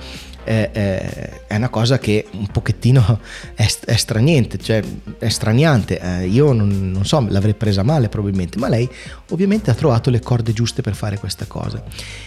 è, 0.44 0.70
è, 0.72 1.42
è, 1.46 1.56
una 1.56 1.68
cosa 1.68 1.98
che 1.98 2.26
un 2.32 2.46
pochettino 2.46 3.20
è, 3.54 3.66
è 3.84 3.96
straniente, 3.96 4.58
cioè 4.58 4.82
è 5.18 5.28
straniante. 5.28 6.00
Eh, 6.00 6.26
io 6.26 6.52
non, 6.52 6.90
non, 6.90 7.04
so, 7.04 7.24
l'avrei 7.28 7.54
presa 7.54 7.82
male 7.82 8.08
probabilmente, 8.08 8.58
ma 8.58 8.68
lei 8.68 8.88
ovviamente 9.30 9.70
ha 9.70 9.74
trovato 9.74 10.10
le 10.10 10.20
corde 10.20 10.52
giuste 10.52 10.82
per 10.82 10.94
fare 10.94 11.18
questa 11.18 11.46
cosa. 11.46 11.82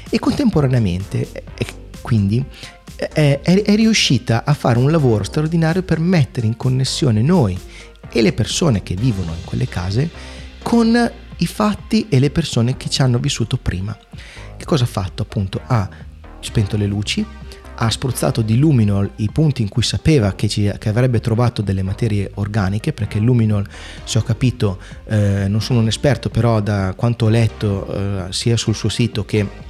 E 0.09 0.19
contemporaneamente, 0.19 1.29
e 1.55 1.65
quindi, 2.01 2.43
è, 2.95 3.39
è 3.41 3.75
riuscita 3.75 4.43
a 4.45 4.53
fare 4.53 4.77
un 4.77 4.91
lavoro 4.91 5.23
straordinario 5.23 5.81
per 5.81 5.99
mettere 5.99 6.45
in 6.45 6.55
connessione 6.55 7.21
noi 7.21 7.59
e 8.11 8.21
le 8.21 8.33
persone 8.33 8.83
che 8.83 8.95
vivono 8.95 9.31
in 9.31 9.43
quelle 9.43 9.67
case 9.67 10.09
con 10.61 11.11
i 11.37 11.47
fatti 11.47 12.07
e 12.09 12.19
le 12.19 12.29
persone 12.29 12.77
che 12.77 12.89
ci 12.89 13.01
hanno 13.01 13.17
vissuto 13.17 13.57
prima. 13.57 13.97
Che 14.57 14.65
cosa 14.65 14.83
ha 14.83 14.87
fatto? 14.87 15.23
Appunto 15.23 15.59
ha 15.65 15.89
spento 16.39 16.77
le 16.77 16.85
luci, 16.85 17.25
ha 17.83 17.89
spruzzato 17.89 18.43
di 18.43 18.57
luminol 18.57 19.09
i 19.17 19.29
punti 19.31 19.63
in 19.63 19.67
cui 19.69 19.81
sapeva 19.81 20.33
che, 20.33 20.47
ci, 20.47 20.71
che 20.77 20.89
avrebbe 20.89 21.19
trovato 21.19 21.63
delle 21.63 21.81
materie 21.81 22.29
organiche, 22.35 22.93
perché 22.93 23.17
luminol, 23.17 23.67
se 24.03 24.19
ho 24.19 24.21
capito, 24.21 24.77
eh, 25.05 25.47
non 25.47 25.61
sono 25.61 25.79
un 25.79 25.87
esperto, 25.87 26.29
però 26.29 26.61
da 26.61 26.93
quanto 26.95 27.25
ho 27.25 27.29
letto 27.29 28.27
eh, 28.27 28.33
sia 28.33 28.55
sul 28.55 28.75
suo 28.75 28.89
sito 28.89 29.25
che 29.25 29.69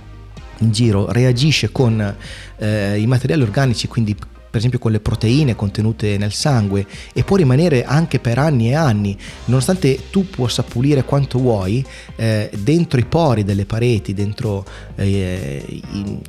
in 0.58 0.72
giro, 0.72 1.10
reagisce 1.12 1.72
con 1.72 2.16
eh, 2.58 3.00
i 3.00 3.08
materiali 3.08 3.42
organici, 3.42 3.88
quindi 3.88 4.16
per 4.52 4.60
esempio 4.60 4.80
con 4.80 4.92
le 4.92 5.00
proteine 5.00 5.56
contenute 5.56 6.18
nel 6.18 6.34
sangue 6.34 6.86
e 7.14 7.24
può 7.24 7.38
rimanere 7.38 7.86
anche 7.86 8.20
per 8.20 8.38
anni 8.38 8.70
e 8.70 8.76
anni, 8.76 9.18
nonostante 9.46 10.10
tu 10.10 10.30
possa 10.30 10.62
pulire 10.62 11.06
quanto 11.06 11.40
vuoi, 11.40 11.84
eh, 12.18 12.52
dentro 12.60 13.00
i 13.00 13.06
pori 13.06 13.46
delle 13.46 13.66
pareti, 13.66 14.14
dentro 14.14 14.66
eh, 14.96 15.82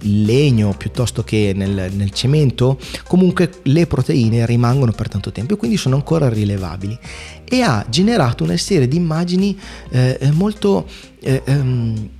il 0.02 0.24
legno 0.24 0.72
piuttosto 0.78 1.24
che 1.24 1.52
nel, 1.54 1.90
nel, 1.92 2.12
cemento, 2.12 2.78
comunque 3.08 3.50
le 3.64 3.88
proteine 3.88 4.46
rimangono 4.46 4.92
per 4.92 5.08
tanto 5.08 5.32
tempo 5.32 5.54
e 5.54 5.56
quindi 5.56 5.76
sono 5.76 5.96
ancora 5.96 6.28
rilevabili. 6.28 6.96
E 7.44 7.60
ha 7.60 7.84
generato 7.88 8.44
una 8.44 8.56
serie 8.56 8.86
di 8.86 8.96
immagini 8.96 9.58
eh, 9.90 10.30
molto... 10.32 10.86
Eh, 11.20 11.42
um, 11.46 12.10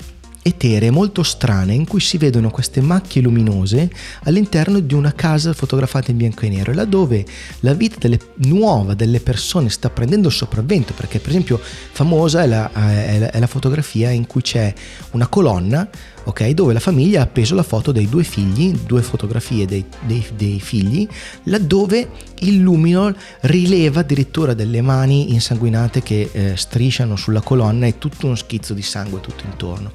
eteree 0.43 0.91
molto 0.91 1.23
strane 1.23 1.73
in 1.73 1.87
cui 1.87 2.01
si 2.01 2.19
vedono 2.19 2.51
queste 2.51 2.81
macchie 2.81 3.23
luminose 3.23 3.91
all'interno 4.25 4.81
di 4.81 4.95
una 4.95 5.13
casa 5.13 5.53
fotografata 5.53 6.11
in 6.11 6.17
bianco 6.17 6.45
e 6.45 6.49
nero, 6.49 6.73
laddove 6.73 7.25
la 7.61 7.73
vita 7.75 7.97
delle, 7.99 8.19
nuova 8.37 8.95
delle 8.95 9.21
persone 9.21 9.71
sta 9.71 9.89
prendendo 9.89 10.29
sopravvento, 10.31 10.93
perché 10.95 11.21
per 11.21 11.31
esempio 11.31 11.61
famosa 11.61 12.43
è 12.43 12.47
la, 12.47 12.71
è 12.73 13.19
la, 13.19 13.31
è 13.31 13.39
la 13.39 13.47
fotografia 13.47 14.11
in 14.11 14.27
cui 14.27 14.43
c'è 14.43 14.73
una 15.13 15.29
colonna 15.29 15.89
ok? 16.25 16.49
Dove 16.51 16.73
la 16.73 16.81
famiglia 16.81 17.21
ha 17.21 17.25
appeso 17.25 17.55
la 17.55 17.63
foto 17.63 17.93
dei 17.93 18.09
due 18.09 18.25
figli, 18.25 18.77
due 18.87 19.03
fotografie 19.03 19.67
dei, 19.67 19.85
dei, 20.07 20.25
dei 20.37 20.61
figli, 20.61 21.07
laddove 21.45 22.09
il 22.41 22.59
luminol 22.59 23.17
rileva 23.43 24.01
addirittura 24.01 24.55
delle 24.55 24.81
mani 24.81 25.33
insanguinate 25.33 26.03
che 26.03 26.31
eh, 26.33 26.57
strisciano 26.57 27.17
sulla 27.17 27.41
colonna 27.41 27.87
e 27.87 27.99
tutto 27.99 28.27
uno 28.27 28.35
schizzo 28.35 28.75
di 28.75 28.83
sangue 28.83 29.21
tutto 29.21 29.45
intorno. 29.45 29.93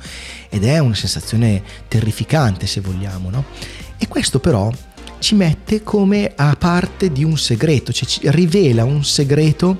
Ed 0.50 0.64
è 0.64 0.80
una 0.80 0.96
sensazione 0.96 1.62
terrificante 1.88 2.68
se 2.68 2.82
vogliamo, 2.82 3.30
no? 3.30 3.46
E 3.98 4.08
questo 4.08 4.40
però 4.40 4.72
ci 5.20 5.36
mette 5.36 5.84
come 5.84 6.32
a 6.36 6.56
parte 6.58 7.12
di 7.12 7.24
un 7.24 7.38
segreto, 7.38 7.92
cioè 7.92 8.08
ci 8.08 8.20
rivela 8.24 8.84
un 8.84 9.04
segreto 9.04 9.80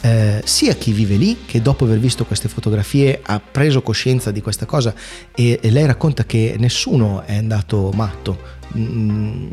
eh, 0.00 0.42
sia 0.44 0.74
chi 0.74 0.92
vive 0.92 1.16
lì, 1.16 1.38
che 1.46 1.62
dopo 1.62 1.84
aver 1.84 1.98
visto 1.98 2.24
queste 2.24 2.48
fotografie 2.48 3.20
ha 3.22 3.40
preso 3.40 3.82
coscienza 3.82 4.30
di 4.30 4.40
questa 4.40 4.66
cosa 4.66 4.94
e, 5.34 5.58
e 5.60 5.70
lei 5.70 5.86
racconta 5.86 6.24
che 6.24 6.56
nessuno 6.58 7.22
è 7.22 7.36
andato 7.36 7.90
matto. 7.94 8.54
Mm, 8.76 9.48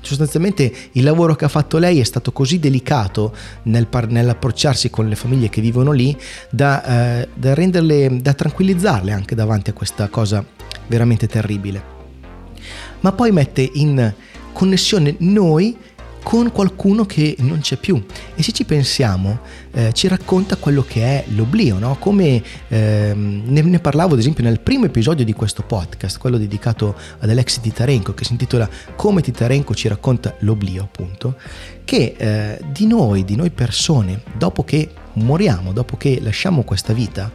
sostanzialmente 0.00 0.72
il 0.92 1.02
lavoro 1.02 1.34
che 1.34 1.46
ha 1.46 1.48
fatto 1.48 1.78
lei 1.78 1.98
è 1.98 2.04
stato 2.04 2.30
così 2.30 2.58
delicato 2.58 3.34
nel 3.64 3.86
par- 3.86 4.08
nell'approcciarsi 4.08 4.90
con 4.90 5.08
le 5.08 5.16
famiglie 5.16 5.48
che 5.48 5.60
vivono 5.60 5.92
lì 5.92 6.16
da, 6.50 7.20
eh, 7.22 7.28
da 7.34 7.54
renderle, 7.54 8.20
da 8.20 8.34
tranquillizzarle 8.34 9.12
anche 9.12 9.34
davanti 9.34 9.70
a 9.70 9.72
questa 9.72 10.08
cosa 10.08 10.44
veramente 10.86 11.26
terribile 11.26 11.92
ma 13.00 13.12
poi 13.12 13.32
mette 13.32 13.68
in 13.74 14.12
connessione 14.52 15.16
noi 15.18 15.76
con 16.24 16.50
qualcuno 16.50 17.04
che 17.04 17.36
non 17.40 17.60
c'è 17.60 17.76
più 17.76 18.02
e 18.34 18.42
se 18.42 18.50
ci 18.50 18.64
pensiamo 18.64 19.40
eh, 19.72 19.92
ci 19.92 20.08
racconta 20.08 20.56
quello 20.56 20.82
che 20.82 21.02
è 21.02 21.24
l'oblio, 21.28 21.78
no? 21.78 21.96
come 22.00 22.42
ehm, 22.68 23.42
ne, 23.44 23.60
ne, 23.60 23.78
parlavo 23.78 24.14
ad 24.14 24.20
esempio 24.20 24.42
nel 24.42 24.58
primo 24.58 24.86
episodio 24.86 25.24
di 25.24 25.34
questo 25.34 25.62
podcast, 25.62 26.18
quello 26.18 26.38
dedicato 26.38 26.96
ad 27.18 27.28
Alexi 27.28 27.60
Titarenko 27.60 28.14
che 28.14 28.24
si 28.24 28.32
intitola 28.32 28.68
Come 28.96 29.20
Titarenko 29.20 29.74
ci 29.74 29.86
racconta 29.86 30.34
l'oblio 30.40 30.82
appunto, 30.82 31.36
che 31.84 32.14
eh, 32.16 32.58
di 32.72 32.86
noi, 32.86 33.24
di 33.24 33.36
noi 33.36 33.50
persone, 33.50 34.22
dopo 34.36 34.64
che 34.64 34.90
moriamo, 35.14 35.72
dopo 35.72 35.98
che 35.98 36.20
lasciamo 36.22 36.62
questa 36.62 36.94
vita, 36.94 37.30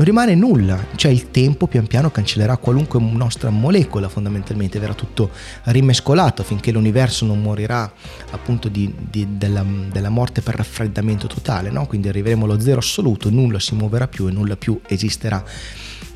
non 0.00 0.08
rimane 0.08 0.34
nulla, 0.34 0.86
cioè 0.96 1.10
il 1.10 1.30
tempo 1.30 1.66
pian 1.66 1.86
piano 1.86 2.10
cancellerà 2.10 2.56
qualunque 2.56 2.98
nostra 2.98 3.50
molecola 3.50 4.08
fondamentalmente, 4.08 4.78
verrà 4.78 4.94
tutto 4.94 5.30
rimescolato 5.64 6.42
finché 6.42 6.72
l'universo 6.72 7.26
non 7.26 7.42
morirà 7.42 7.92
appunto 8.30 8.70
di, 8.70 8.90
di, 8.98 9.36
della, 9.36 9.62
della, 9.92 10.08
morte 10.08 10.40
per 10.40 10.54
raffreddamento 10.54 11.26
totale, 11.26 11.68
no? 11.68 11.86
quindi 11.86 12.08
arriveremo 12.08 12.46
allo 12.46 12.58
zero 12.58 12.78
assoluto, 12.78 13.28
nulla 13.28 13.58
si 13.60 13.74
muoverà 13.74 14.08
più 14.08 14.26
e 14.26 14.30
nulla 14.30 14.56
più 14.56 14.80
esisterà. 14.88 15.44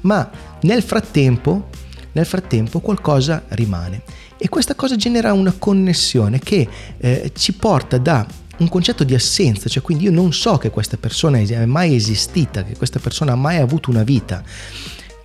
Ma 0.00 0.30
nel 0.62 0.82
frattempo, 0.82 1.68
nel 2.12 2.24
frattempo 2.24 2.80
qualcosa 2.80 3.44
rimane 3.48 4.00
e 4.38 4.48
questa 4.48 4.74
cosa 4.74 4.96
genera 4.96 5.34
una 5.34 5.54
connessione 5.58 6.38
che 6.38 6.66
eh, 6.96 7.32
ci 7.34 7.52
porta 7.52 7.98
da 7.98 8.26
un 8.58 8.68
concetto 8.68 9.04
di 9.04 9.14
assenza, 9.14 9.68
cioè 9.68 9.82
quindi 9.82 10.04
io 10.04 10.10
non 10.10 10.32
so 10.32 10.56
che 10.58 10.70
questa 10.70 10.96
persona 10.96 11.38
è 11.38 11.64
mai 11.64 11.94
esistita, 11.94 12.64
che 12.64 12.76
questa 12.76 12.98
persona 12.98 13.32
ha 13.32 13.36
mai 13.36 13.58
avuto 13.58 13.90
una 13.90 14.02
vita 14.02 14.42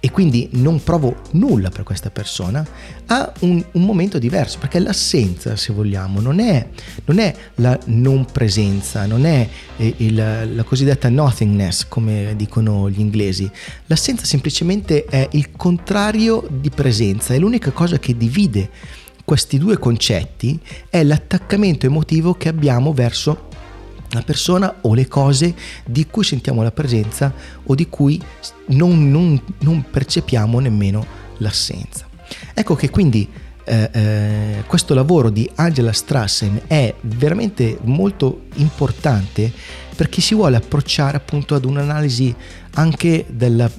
e 0.02 0.12
quindi 0.12 0.48
non 0.54 0.82
provo 0.82 1.24
nulla 1.32 1.70
per 1.70 1.84
questa 1.84 2.10
persona, 2.10 2.66
ha 3.08 3.34
un, 3.40 3.62
un 3.74 3.84
momento 3.84 4.18
diverso, 4.18 4.58
perché 4.58 4.80
l'assenza, 4.80 5.58
se 5.58 5.74
vogliamo, 5.74 6.22
non 6.22 6.40
è, 6.40 6.70
non 7.06 7.20
è 7.20 7.36
la 7.56 7.78
non 7.88 8.26
presenza, 8.26 9.06
non 9.06 9.26
è 9.26 9.48
eh, 9.76 9.94
il, 9.98 10.16
la 10.56 10.64
cosiddetta 10.64 11.10
nothingness, 11.10 11.86
come 11.90 12.34
dicono 12.38 12.90
gli 12.90 13.00
inglesi. 13.02 13.50
L'assenza 13.88 14.24
semplicemente 14.24 15.04
è 15.04 15.28
il 15.32 15.52
contrario 15.52 16.48
di 16.50 16.70
presenza, 16.70 17.34
è 17.34 17.38
l'unica 17.38 17.72
cosa 17.72 18.00
che 18.00 18.16
divide 18.16 18.70
questi 19.30 19.60
due 19.60 19.78
concetti 19.78 20.60
è 20.90 21.04
l'attaccamento 21.04 21.86
emotivo 21.86 22.34
che 22.34 22.50
abbiamo 22.50 22.94
verso 22.94 23.50
la 24.10 24.24
persona 24.24 24.78
o 24.82 24.96
le 24.96 25.08
cose 25.08 25.54
di 25.86 26.08
cui 26.08 26.24
sentiamo 26.24 26.64
la 26.64 26.72
presenza 26.72 27.32
o 27.64 27.76
di 27.76 27.88
cui 27.90 28.20
non, 28.70 29.12
non, 29.12 29.40
non 29.60 29.86
percepiamo 29.88 30.60
nemmeno 30.60 31.06
l'assenza. 31.38 32.08
Ecco 32.56 32.74
che 32.74 32.90
quindi 32.90 33.30
eh, 33.66 33.90
eh, 33.94 34.64
questo 34.66 34.96
lavoro 34.96 35.30
di 35.30 35.48
Angela 35.54 35.94
Strassen 35.94 36.62
è 36.66 36.92
veramente 37.02 37.78
molto 37.84 38.46
importante 38.56 39.54
perché 39.96 40.22
si 40.22 40.34
vuole 40.34 40.56
approcciare 40.56 41.18
appunto 41.18 41.54
ad 41.54 41.66
un'analisi 41.66 42.34
anche 42.72 43.28
della, 43.30 43.70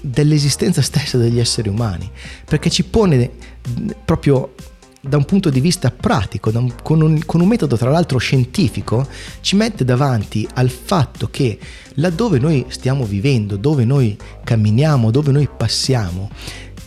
dell'esistenza 0.00 0.82
stessa 0.82 1.16
degli 1.16 1.38
esseri 1.38 1.68
umani, 1.68 2.10
perché 2.44 2.70
ci 2.70 2.82
pone 2.82 3.56
proprio 4.04 4.54
da 5.00 5.16
un 5.16 5.24
punto 5.24 5.48
di 5.48 5.60
vista 5.60 5.90
pratico, 5.90 6.50
un, 6.52 6.74
con, 6.82 7.00
un, 7.00 7.24
con, 7.24 7.40
un, 7.40 7.48
metodo 7.48 7.76
tra 7.76 7.90
l'altro 7.90 8.18
scientifico, 8.18 9.06
ci 9.40 9.56
mette 9.56 9.84
davanti 9.84 10.46
al 10.54 10.70
fatto 10.70 11.28
che 11.30 11.58
laddove 11.94 12.38
noi 12.38 12.66
stiamo 12.68 13.04
vivendo, 13.04 13.56
dove 13.56 13.84
noi 13.84 14.16
camminiamo, 14.44 15.10
dove 15.10 15.30
noi 15.30 15.48
passiamo, 15.54 16.30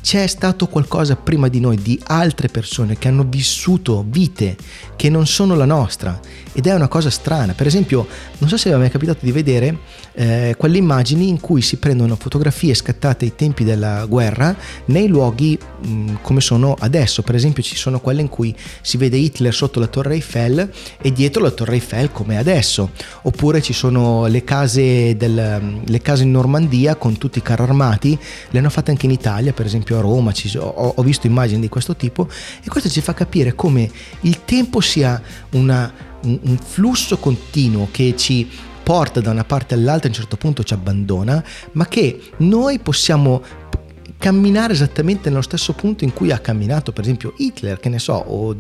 c'è 0.02 0.26
stato 0.26 0.68
qualcosa 0.68 1.16
prima 1.16 1.48
di 1.48 1.60
noi, 1.60 1.78
di 1.78 2.00
altre 2.06 2.48
persone 2.48 2.98
che 2.98 3.08
hanno 3.08 3.24
vissuto 3.24 4.04
vite 4.08 4.58
che 4.96 5.10
non 5.10 5.28
sono 5.28 5.56
la 5.56 5.66
nostra 5.66 6.20
ed 6.54 6.68
è 6.68 6.74
una 6.74 6.88
cosa 6.88 7.10
strana. 7.10 7.54
Per 7.54 7.68
esempio, 7.68 8.08
non 8.40 8.50
so 8.50 8.58
se 8.58 8.70
vi 8.70 8.76
è 8.76 8.78
mai 8.78 8.90
capitato 8.90 9.20
di 9.22 9.32
vedere 9.32 9.78
eh, 10.14 10.56
quelle 10.58 10.78
immagini 10.78 11.30
in 11.30 11.40
cui 11.40 11.62
si 11.62 11.78
prendono 11.78 12.16
fotografie 12.16 12.74
scattate 12.74 13.26
ai 13.26 13.36
tempi 13.36 13.64
della 13.64 14.06
guerra 14.06 14.56
nei 14.86 15.08
luoghi 15.08 15.58
mh, 15.58 15.88
mm, 15.88 16.16
come 16.22 16.42
sono 16.42 16.76
adesso. 16.80 17.22
Per 17.22 17.36
esempio, 17.36 17.64
ci 17.64 17.76
sono 17.76 18.00
quelle 18.00 18.22
in 18.22 18.30
cui 18.30 18.56
si 18.82 18.98
vede 18.98 19.18
Hitler 19.18 19.54
sotto 19.54 19.80
la 19.80 19.88
Torre 19.88 20.16
Eiffel 20.16 20.70
e 21.00 21.12
dietro 21.14 21.42
la 21.42 21.52
Torre 21.52 21.74
Eiffel 21.74 22.12
come 22.12 22.38
adesso. 22.38 22.92
Oppure 23.24 23.62
ci 23.62 23.74
sono 23.74 24.26
le 24.26 24.44
case, 24.44 25.16
del, 25.16 25.82
le 25.86 26.02
case 26.02 26.24
in 26.24 26.32
Normandia 26.32 26.96
con 26.96 27.18
tutti 27.18 27.38
i 27.38 27.42
carri 27.42 27.64
armati, 27.64 28.18
le 28.50 28.60
hanno 28.60 28.70
fatte 28.70 28.92
anche 28.92 29.06
in 29.06 29.12
Italia, 29.12 29.54
per 29.54 29.66
esempio 29.66 29.91
a 29.98 30.02
Roma, 30.02 30.32
ci, 30.32 30.56
ho, 30.58 30.94
ho 30.96 31.02
visto 31.04 31.28
immagini 31.28 31.62
di 31.62 31.70
questo 31.70 31.96
tipo 31.96 32.28
e 32.64 32.68
questo 32.68 32.90
ci 32.90 33.02
fa 33.02 33.14
capire 33.14 33.56
come 33.56 33.90
il 34.22 34.44
tempo 34.46 34.80
sia 34.80 35.22
una, 35.52 35.92
un, 36.24 36.40
un 36.42 36.58
flusso 36.58 37.18
continuo 37.18 37.88
che 37.92 38.16
ci 38.18 38.48
porta 38.84 39.22
da 39.22 39.32
una 39.32 39.44
parte 39.44 39.74
all'altra, 39.74 40.08
a 40.08 40.12
un 40.12 40.18
certo 40.18 40.38
punto 40.38 40.64
ci 40.64 40.74
abbandona, 40.74 41.44
ma 41.74 41.88
che 41.88 42.20
noi 42.38 42.80
possiamo 42.80 43.42
camminare 44.22 44.74
esattamente 44.74 45.30
nello 45.30 45.42
stesso 45.42 45.74
punto 45.74 46.04
in 46.04 46.14
cui 46.14 46.32
ha 46.32 46.38
camminato 46.38 46.92
per 46.92 47.04
esempio 47.04 47.34
Hitler, 47.38 47.80
che 47.80 47.90
ne 47.90 47.98
so, 47.98 48.14
o, 48.14 48.56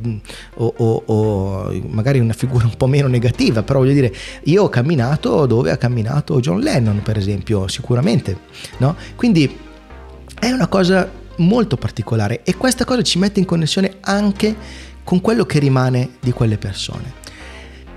o, 0.55 0.73
o, 0.75 1.03
o, 1.05 1.81
magari 1.87 2.17
una 2.17 2.33
figura 2.33 2.65
un 2.65 2.75
po' 2.75 2.87
meno 2.87 3.07
negativa, 3.07 3.61
però 3.61 3.79
voglio 3.79 3.93
dire, 3.93 4.11
io 4.45 4.63
ho 4.63 4.69
camminato 4.69 5.45
dove 5.45 5.69
ha 5.69 5.77
camminato 5.77 6.39
John 6.39 6.61
Lennon 6.61 7.01
per 7.03 7.15
esempio, 7.15 7.67
sicuramente, 7.67 8.37
no? 8.77 8.95
Quindi 9.15 9.55
è 10.39 10.49
una 10.49 10.67
cosa 10.67 11.07
molto 11.37 11.77
particolare 11.77 12.41
e 12.43 12.55
questa 12.55 12.85
cosa 12.85 13.01
ci 13.01 13.17
mette 13.17 13.39
in 13.39 13.45
connessione 13.45 13.97
anche 14.01 14.55
con 15.03 15.21
quello 15.21 15.45
che 15.45 15.59
rimane 15.59 16.11
di 16.19 16.31
quelle 16.31 16.57
persone. 16.57 17.13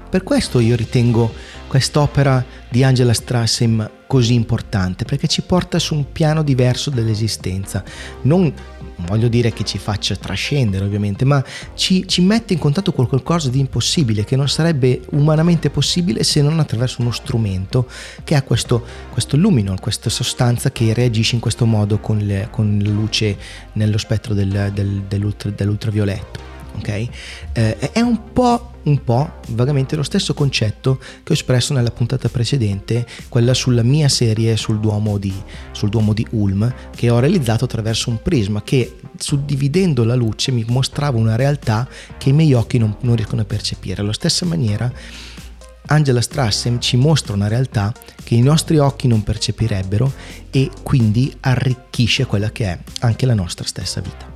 Per 0.09 0.23
questo 0.23 0.61
io 0.61 0.77
ritengo 0.77 1.33
quest'opera 1.67 2.45
di 2.69 2.85
Angela 2.85 3.13
Strassem 3.13 3.91
così 4.15 4.35
importante, 4.35 5.05
perché 5.05 5.27
ci 5.27 5.43
porta 5.43 5.81
su 5.81 5.93
un 5.97 6.13
piano 6.13 6.45
diverso 6.45 6.89
dell'esistenza. 6.89 7.83
Non 8.23 8.53
voglio 8.99 9.27
dire 9.27 9.53
che 9.53 9.65
ci 9.65 9.77
faccia 9.77 10.15
trascendere 10.15 10.85
ovviamente, 10.85 11.25
ma 11.25 11.43
ci, 11.75 12.07
ci, 12.07 12.23
mette 12.23 12.53
in 12.53 12.61
contatto 12.61 12.93
con 12.93 13.09
qualcosa 13.09 13.51
di 13.51 13.59
impossibile, 13.59 14.23
che 14.23 14.37
non 14.37 14.49
sarebbe 14.49 15.01
umanamente 15.11 15.69
possibile 15.69 16.23
se 16.23 16.43
non 16.43 16.61
attraverso 16.61 17.03
uno 17.03 17.11
strumento 17.11 17.89
che 18.23 18.37
ha 18.37 18.43
questo, 18.43 18.85
questo 19.11 19.37
lumino, 19.37 19.75
questa 19.81 20.11
sostanza 20.11 20.71
che 20.71 20.95
reagisce 20.95 21.35
in 21.35 21.41
questo 21.41 21.67
modo 21.67 21.99
con, 21.99 22.19
le, 22.19 22.47
con 22.53 22.79
la 22.81 22.91
luce 22.91 23.37
nello 23.73 23.99
spettro 23.99 24.33
del, 24.33 24.71
del, 24.73 25.03
dell'ultra, 25.09 25.51
dell'ultravioletto 25.51 26.54
ok? 26.77 27.09
Eh, 27.53 27.79
è 27.93 28.01
un 28.01 28.33
po', 28.33 28.73
un 28.85 29.03
po' 29.03 29.41
vagamente 29.49 29.97
lo 29.97 30.03
stesso 30.03 30.35
concetto 30.35 30.99
che 30.99 31.33
ho 31.33 31.35
espresso 31.35 31.73
nella 31.73 31.91
puntata 31.91 32.29
precedente, 32.29 33.07
quella 33.29 33.55
sulla 33.55 33.83
mia 33.83 34.09
serie 34.09 34.57
sul 34.57 34.81
Duomo 34.81 35.19
di, 35.19 35.33
sul 35.73 35.89
Duomo 35.89 36.13
di 36.13 36.27
Ulm, 36.31 36.73
che 36.95 37.11
ho 37.11 37.19
realizzato 37.19 37.65
attraverso 37.65 38.11
un 38.11 38.21
prisma 38.23 38.63
che 38.63 38.97
suddividendo 39.17 40.05
la 40.05 40.15
luce 40.15 40.53
mi 40.53 40.65
mostrava 40.69 41.19
una 41.19 41.37
realtà 41.37 41.89
che 42.19 42.31
i 42.31 42.33
miei 42.33 42.53
occhi 42.53 42.79
non, 42.79 42.97
non 43.01 43.17
riescono 43.17 43.43
a 43.43 43.47
percepire. 43.47 44.01
Alla 44.01 44.13
stessa 44.13 44.45
maniera 44.45 44.93
Angela 45.87 46.21
Strassem 46.21 46.81
ci 46.81 46.97
mostra 46.97 47.35
una 47.35 47.49
realtà 47.49 47.93
che 48.23 48.35
i 48.35 48.41
nostri 48.41 48.79
occhi 48.79 49.07
non 49.07 49.23
percepirebbero 49.23 50.13
e 50.51 50.71
quindi 50.83 51.35
arricchisce 51.41 52.27
quella 52.27 52.51
che 52.51 52.65
è 52.65 52.79
anche 53.01 53.27
la 53.27 53.35
nostra 53.35 53.67
stessa 53.67 54.01
vita. 54.01 54.34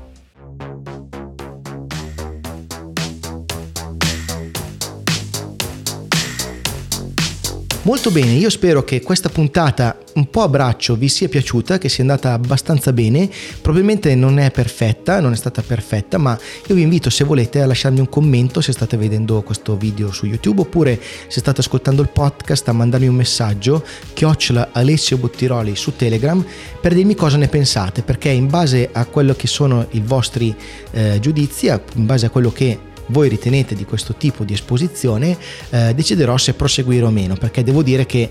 Molto 7.88 8.10
bene, 8.10 8.32
io 8.32 8.50
spero 8.50 8.84
che 8.84 9.00
questa 9.00 9.30
puntata 9.30 9.96
un 10.16 10.28
po' 10.28 10.42
a 10.42 10.48
braccio 10.48 10.94
vi 10.94 11.08
sia 11.08 11.26
piaciuta, 11.26 11.78
che 11.78 11.88
sia 11.88 12.02
andata 12.02 12.34
abbastanza 12.34 12.92
bene. 12.92 13.30
Probabilmente 13.62 14.14
non 14.14 14.38
è 14.38 14.50
perfetta, 14.50 15.20
non 15.20 15.32
è 15.32 15.36
stata 15.36 15.62
perfetta, 15.62 16.18
ma 16.18 16.38
io 16.66 16.74
vi 16.74 16.82
invito 16.82 17.08
se 17.08 17.24
volete 17.24 17.62
a 17.62 17.66
lasciarmi 17.66 18.00
un 18.00 18.10
commento 18.10 18.60
se 18.60 18.72
state 18.72 18.98
vedendo 18.98 19.40
questo 19.40 19.74
video 19.78 20.12
su 20.12 20.26
YouTube 20.26 20.60
oppure 20.60 21.00
se 21.28 21.40
state 21.40 21.60
ascoltando 21.60 22.02
il 22.02 22.10
podcast 22.10 22.68
a 22.68 22.72
mandarmi 22.72 23.08
un 23.08 23.14
messaggio 23.14 23.82
chiocciola 24.12 24.68
Alessio 24.72 25.16
Bottiroli 25.16 25.74
su 25.74 25.96
Telegram 25.96 26.44
per 26.82 26.92
dirmi 26.92 27.14
cosa 27.14 27.38
ne 27.38 27.48
pensate, 27.48 28.02
perché 28.02 28.28
in 28.28 28.48
base 28.48 28.90
a 28.92 29.06
quello 29.06 29.32
che 29.32 29.46
sono 29.46 29.86
i 29.92 30.00
vostri 30.00 30.54
eh, 30.90 31.16
giudizi, 31.22 31.68
in 31.94 32.04
base 32.04 32.26
a 32.26 32.30
quello 32.30 32.52
che 32.52 32.80
voi 33.08 33.28
ritenete 33.28 33.74
di 33.74 33.84
questo 33.84 34.14
tipo 34.14 34.44
di 34.44 34.54
esposizione, 34.54 35.36
eh, 35.70 35.92
deciderò 35.94 36.36
se 36.36 36.54
proseguire 36.54 37.04
o 37.04 37.10
meno, 37.10 37.34
perché 37.36 37.62
devo 37.62 37.82
dire 37.82 38.06
che 38.06 38.30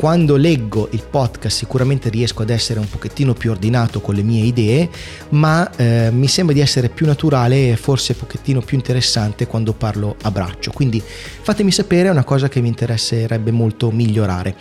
quando 0.00 0.36
leggo 0.36 0.88
il 0.92 1.02
podcast 1.02 1.54
sicuramente 1.54 2.08
riesco 2.08 2.40
ad 2.40 2.48
essere 2.48 2.80
un 2.80 2.88
pochettino 2.88 3.34
più 3.34 3.50
ordinato 3.50 4.00
con 4.00 4.14
le 4.14 4.22
mie 4.22 4.44
idee, 4.44 4.88
ma 5.28 5.70
eh, 5.76 6.08
mi 6.10 6.26
sembra 6.26 6.54
di 6.54 6.62
essere 6.62 6.88
più 6.88 7.04
naturale 7.04 7.68
e 7.68 7.76
forse 7.76 8.12
un 8.14 8.20
pochettino 8.20 8.62
più 8.62 8.78
interessante 8.78 9.46
quando 9.46 9.74
parlo 9.74 10.16
a 10.22 10.30
braccio. 10.30 10.70
Quindi 10.70 11.02
fatemi 11.04 11.70
sapere, 11.70 12.08
è 12.08 12.12
una 12.12 12.24
cosa 12.24 12.48
che 12.48 12.62
mi 12.62 12.68
interesserebbe 12.68 13.50
molto 13.50 13.90
migliorare. 13.90 14.56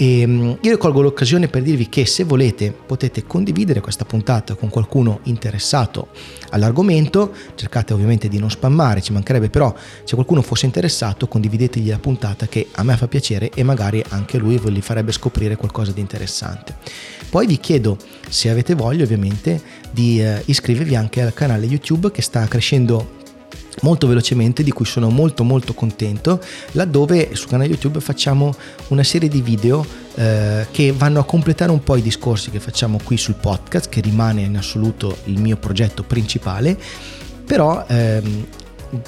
E 0.00 0.22
ehm, 0.22 0.58
io 0.62 0.78
colgo 0.78 1.02
l'occasione 1.02 1.48
per 1.48 1.62
dirvi 1.62 1.90
che 1.90 2.06
se 2.06 2.24
volete 2.24 2.72
potete 2.72 3.24
condividere 3.24 3.80
questa 3.80 4.06
puntata 4.06 4.54
con 4.54 4.70
qualcuno 4.70 5.20
interessato 5.24 6.08
all'argomento, 6.50 7.32
cercate 7.54 7.92
ovviamente 7.92 8.26
di 8.26 8.38
non 8.38 8.50
spammare, 8.50 9.02
ci 9.02 9.12
mancherebbe 9.12 9.50
però 9.50 9.74
se 10.04 10.14
qualcuno 10.14 10.40
fosse 10.40 10.64
interessato 10.64 11.28
condividetegli 11.28 11.90
la 11.90 11.98
puntata 11.98 12.46
che 12.46 12.68
a 12.72 12.82
me 12.82 12.96
fa 12.96 13.08
piacere 13.08 13.50
e 13.54 13.62
magari 13.62 14.02
anche 14.08 14.38
lui 14.38 14.56
vi 14.80 14.86
farebbe 14.86 15.12
scoprire 15.12 15.56
qualcosa 15.56 15.92
di 15.92 16.00
interessante. 16.00 16.74
Poi 17.28 17.46
vi 17.46 17.58
chiedo 17.58 17.96
se 18.28 18.50
avete 18.50 18.74
voglia 18.74 19.04
ovviamente 19.04 19.60
di 19.90 20.20
eh, 20.20 20.42
iscrivervi 20.46 20.96
anche 20.96 21.22
al 21.22 21.34
canale 21.34 21.66
YouTube 21.66 22.10
che 22.10 22.22
sta 22.22 22.46
crescendo 22.48 23.18
molto 23.82 24.06
velocemente 24.06 24.62
di 24.62 24.72
cui 24.72 24.84
sono 24.84 25.10
molto 25.10 25.44
molto 25.44 25.74
contento 25.74 26.42
laddove 26.72 27.34
sul 27.34 27.48
canale 27.48 27.70
youtube 27.70 28.00
facciamo 28.00 28.52
una 28.88 29.04
serie 29.04 29.28
di 29.28 29.40
video 29.40 29.86
eh, 30.16 30.66
che 30.70 30.92
vanno 30.92 31.20
a 31.20 31.24
completare 31.24 31.70
un 31.70 31.82
po' 31.82 31.96
i 31.96 32.02
discorsi 32.02 32.50
che 32.50 32.60
facciamo 32.60 32.98
qui 33.02 33.16
sul 33.16 33.34
podcast 33.34 33.88
che 33.88 34.00
rimane 34.00 34.42
in 34.42 34.56
assoluto 34.56 35.18
il 35.24 35.40
mio 35.40 35.56
progetto 35.56 36.02
principale 36.02 36.76
però 37.46 37.84
ehm, 37.86 38.46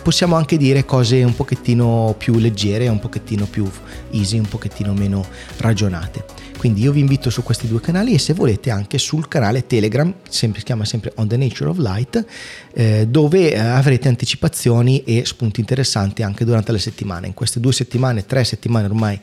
possiamo 0.03 0.37
anche 0.37 0.57
dire 0.57 0.85
cose 0.85 1.23
un 1.23 1.35
pochettino 1.35 2.15
più 2.17 2.39
leggere, 2.39 2.89
un 2.89 2.99
pochettino 2.99 3.47
più 3.47 3.69
easy, 4.11 4.39
un 4.39 4.49
pochettino 4.49 4.93
meno 4.93 5.25
ragionate. 5.59 6.25
Quindi 6.63 6.83
io 6.83 6.93
vi 6.93 7.01
invito 7.01 7.29
su 7.29 7.43
questi 7.43 7.67
due 7.67 7.81
canali 7.81 8.15
e 8.15 8.21
se 8.21 8.35
volete 8.35 8.71
anche 8.71 8.97
sul 8.97 9.27
canale 9.27 9.67
Telegram, 9.67 10.15
sempre, 10.29 10.61
si 10.61 10.65
chiama 10.65 10.85
sempre 10.85 11.13
On 11.17 11.27
the 11.27 11.37
Nature 11.37 11.71
of 11.71 11.79
Light, 11.79 12.25
eh, 12.73 13.07
dove 13.09 13.53
eh, 13.53 13.59
avrete 13.59 14.07
anticipazioni 14.07 15.03
e 15.03 15.25
spunti 15.25 15.59
interessanti 15.59 16.23
anche 16.23 16.45
durante 16.45 16.71
la 16.71 16.79
settimana. 16.79 17.27
In 17.27 17.35
queste 17.35 17.59
due 17.59 17.73
settimane, 17.73 18.27
tre 18.27 18.45
settimane 18.45 18.87
ormai 18.87 19.21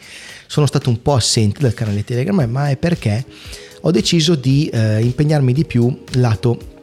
sono 0.47 0.65
stato 0.65 0.89
un 0.89 1.01
po' 1.01 1.13
assente 1.13 1.61
dal 1.61 1.73
canale 1.73 2.03
Telegram, 2.03 2.43
ma 2.49 2.69
è 2.69 2.75
perché 2.75 3.23
ho 3.81 3.91
deciso 3.91 4.35
di 4.35 4.67
eh, 4.67 4.99
impegnarmi 4.99 5.53
di 5.53 5.63
più 5.63 6.03
lato 6.15 6.78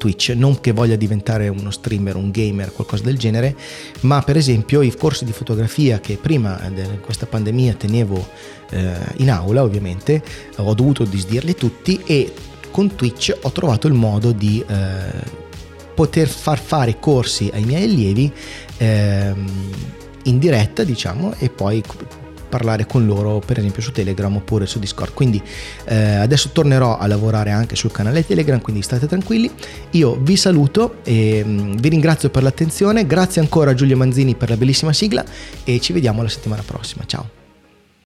Twitch, 0.00 0.30
non 0.30 0.60
che 0.60 0.72
voglia 0.72 0.96
diventare 0.96 1.48
uno 1.48 1.70
streamer, 1.70 2.16
un 2.16 2.30
gamer, 2.30 2.72
qualcosa 2.72 3.02
del 3.02 3.18
genere, 3.18 3.54
ma 4.00 4.22
per 4.22 4.38
esempio 4.38 4.80
i 4.80 4.96
corsi 4.96 5.26
di 5.26 5.32
fotografia 5.32 6.00
che 6.00 6.16
prima 6.16 6.58
di 6.72 6.82
questa 7.02 7.26
pandemia 7.26 7.74
tenevo 7.74 8.26
eh, 8.70 8.94
in 9.16 9.30
aula, 9.30 9.62
ovviamente, 9.62 10.22
ho 10.56 10.72
dovuto 10.72 11.04
disdirli 11.04 11.54
tutti 11.54 12.00
e 12.06 12.32
con 12.70 12.94
Twitch 12.94 13.36
ho 13.42 13.52
trovato 13.52 13.88
il 13.88 13.92
modo 13.92 14.32
di 14.32 14.64
eh, 14.66 15.48
poter 15.94 16.28
far 16.28 16.58
fare 16.58 16.98
corsi 16.98 17.50
ai 17.52 17.64
miei 17.64 17.84
allievi 17.84 18.32
eh, 18.78 19.34
in 20.24 20.38
diretta, 20.38 20.82
diciamo, 20.82 21.34
e 21.38 21.50
poi 21.50 21.82
parlare 22.50 22.84
con 22.84 23.06
loro 23.06 23.38
per 23.38 23.58
esempio 23.58 23.80
su 23.80 23.92
Telegram 23.92 24.34
oppure 24.36 24.66
su 24.66 24.78
Discord. 24.78 25.14
Quindi 25.14 25.42
eh, 25.86 26.16
adesso 26.16 26.50
tornerò 26.52 26.98
a 26.98 27.06
lavorare 27.06 27.50
anche 27.50 27.76
sul 27.76 27.90
canale 27.90 28.26
Telegram, 28.26 28.60
quindi 28.60 28.82
state 28.82 29.06
tranquilli. 29.06 29.50
Io 29.92 30.18
vi 30.20 30.36
saluto 30.36 30.96
e 31.02 31.42
mm, 31.42 31.76
vi 31.76 31.88
ringrazio 31.88 32.28
per 32.28 32.42
l'attenzione, 32.42 33.06
grazie 33.06 33.40
ancora 33.40 33.70
a 33.70 33.74
Giulio 33.74 33.96
Manzini 33.96 34.34
per 34.34 34.50
la 34.50 34.56
bellissima 34.56 34.92
sigla 34.92 35.24
e 35.64 35.80
ci 35.80 35.94
vediamo 35.94 36.22
la 36.22 36.28
settimana 36.28 36.62
prossima. 36.62 37.04
Ciao! 37.06 37.39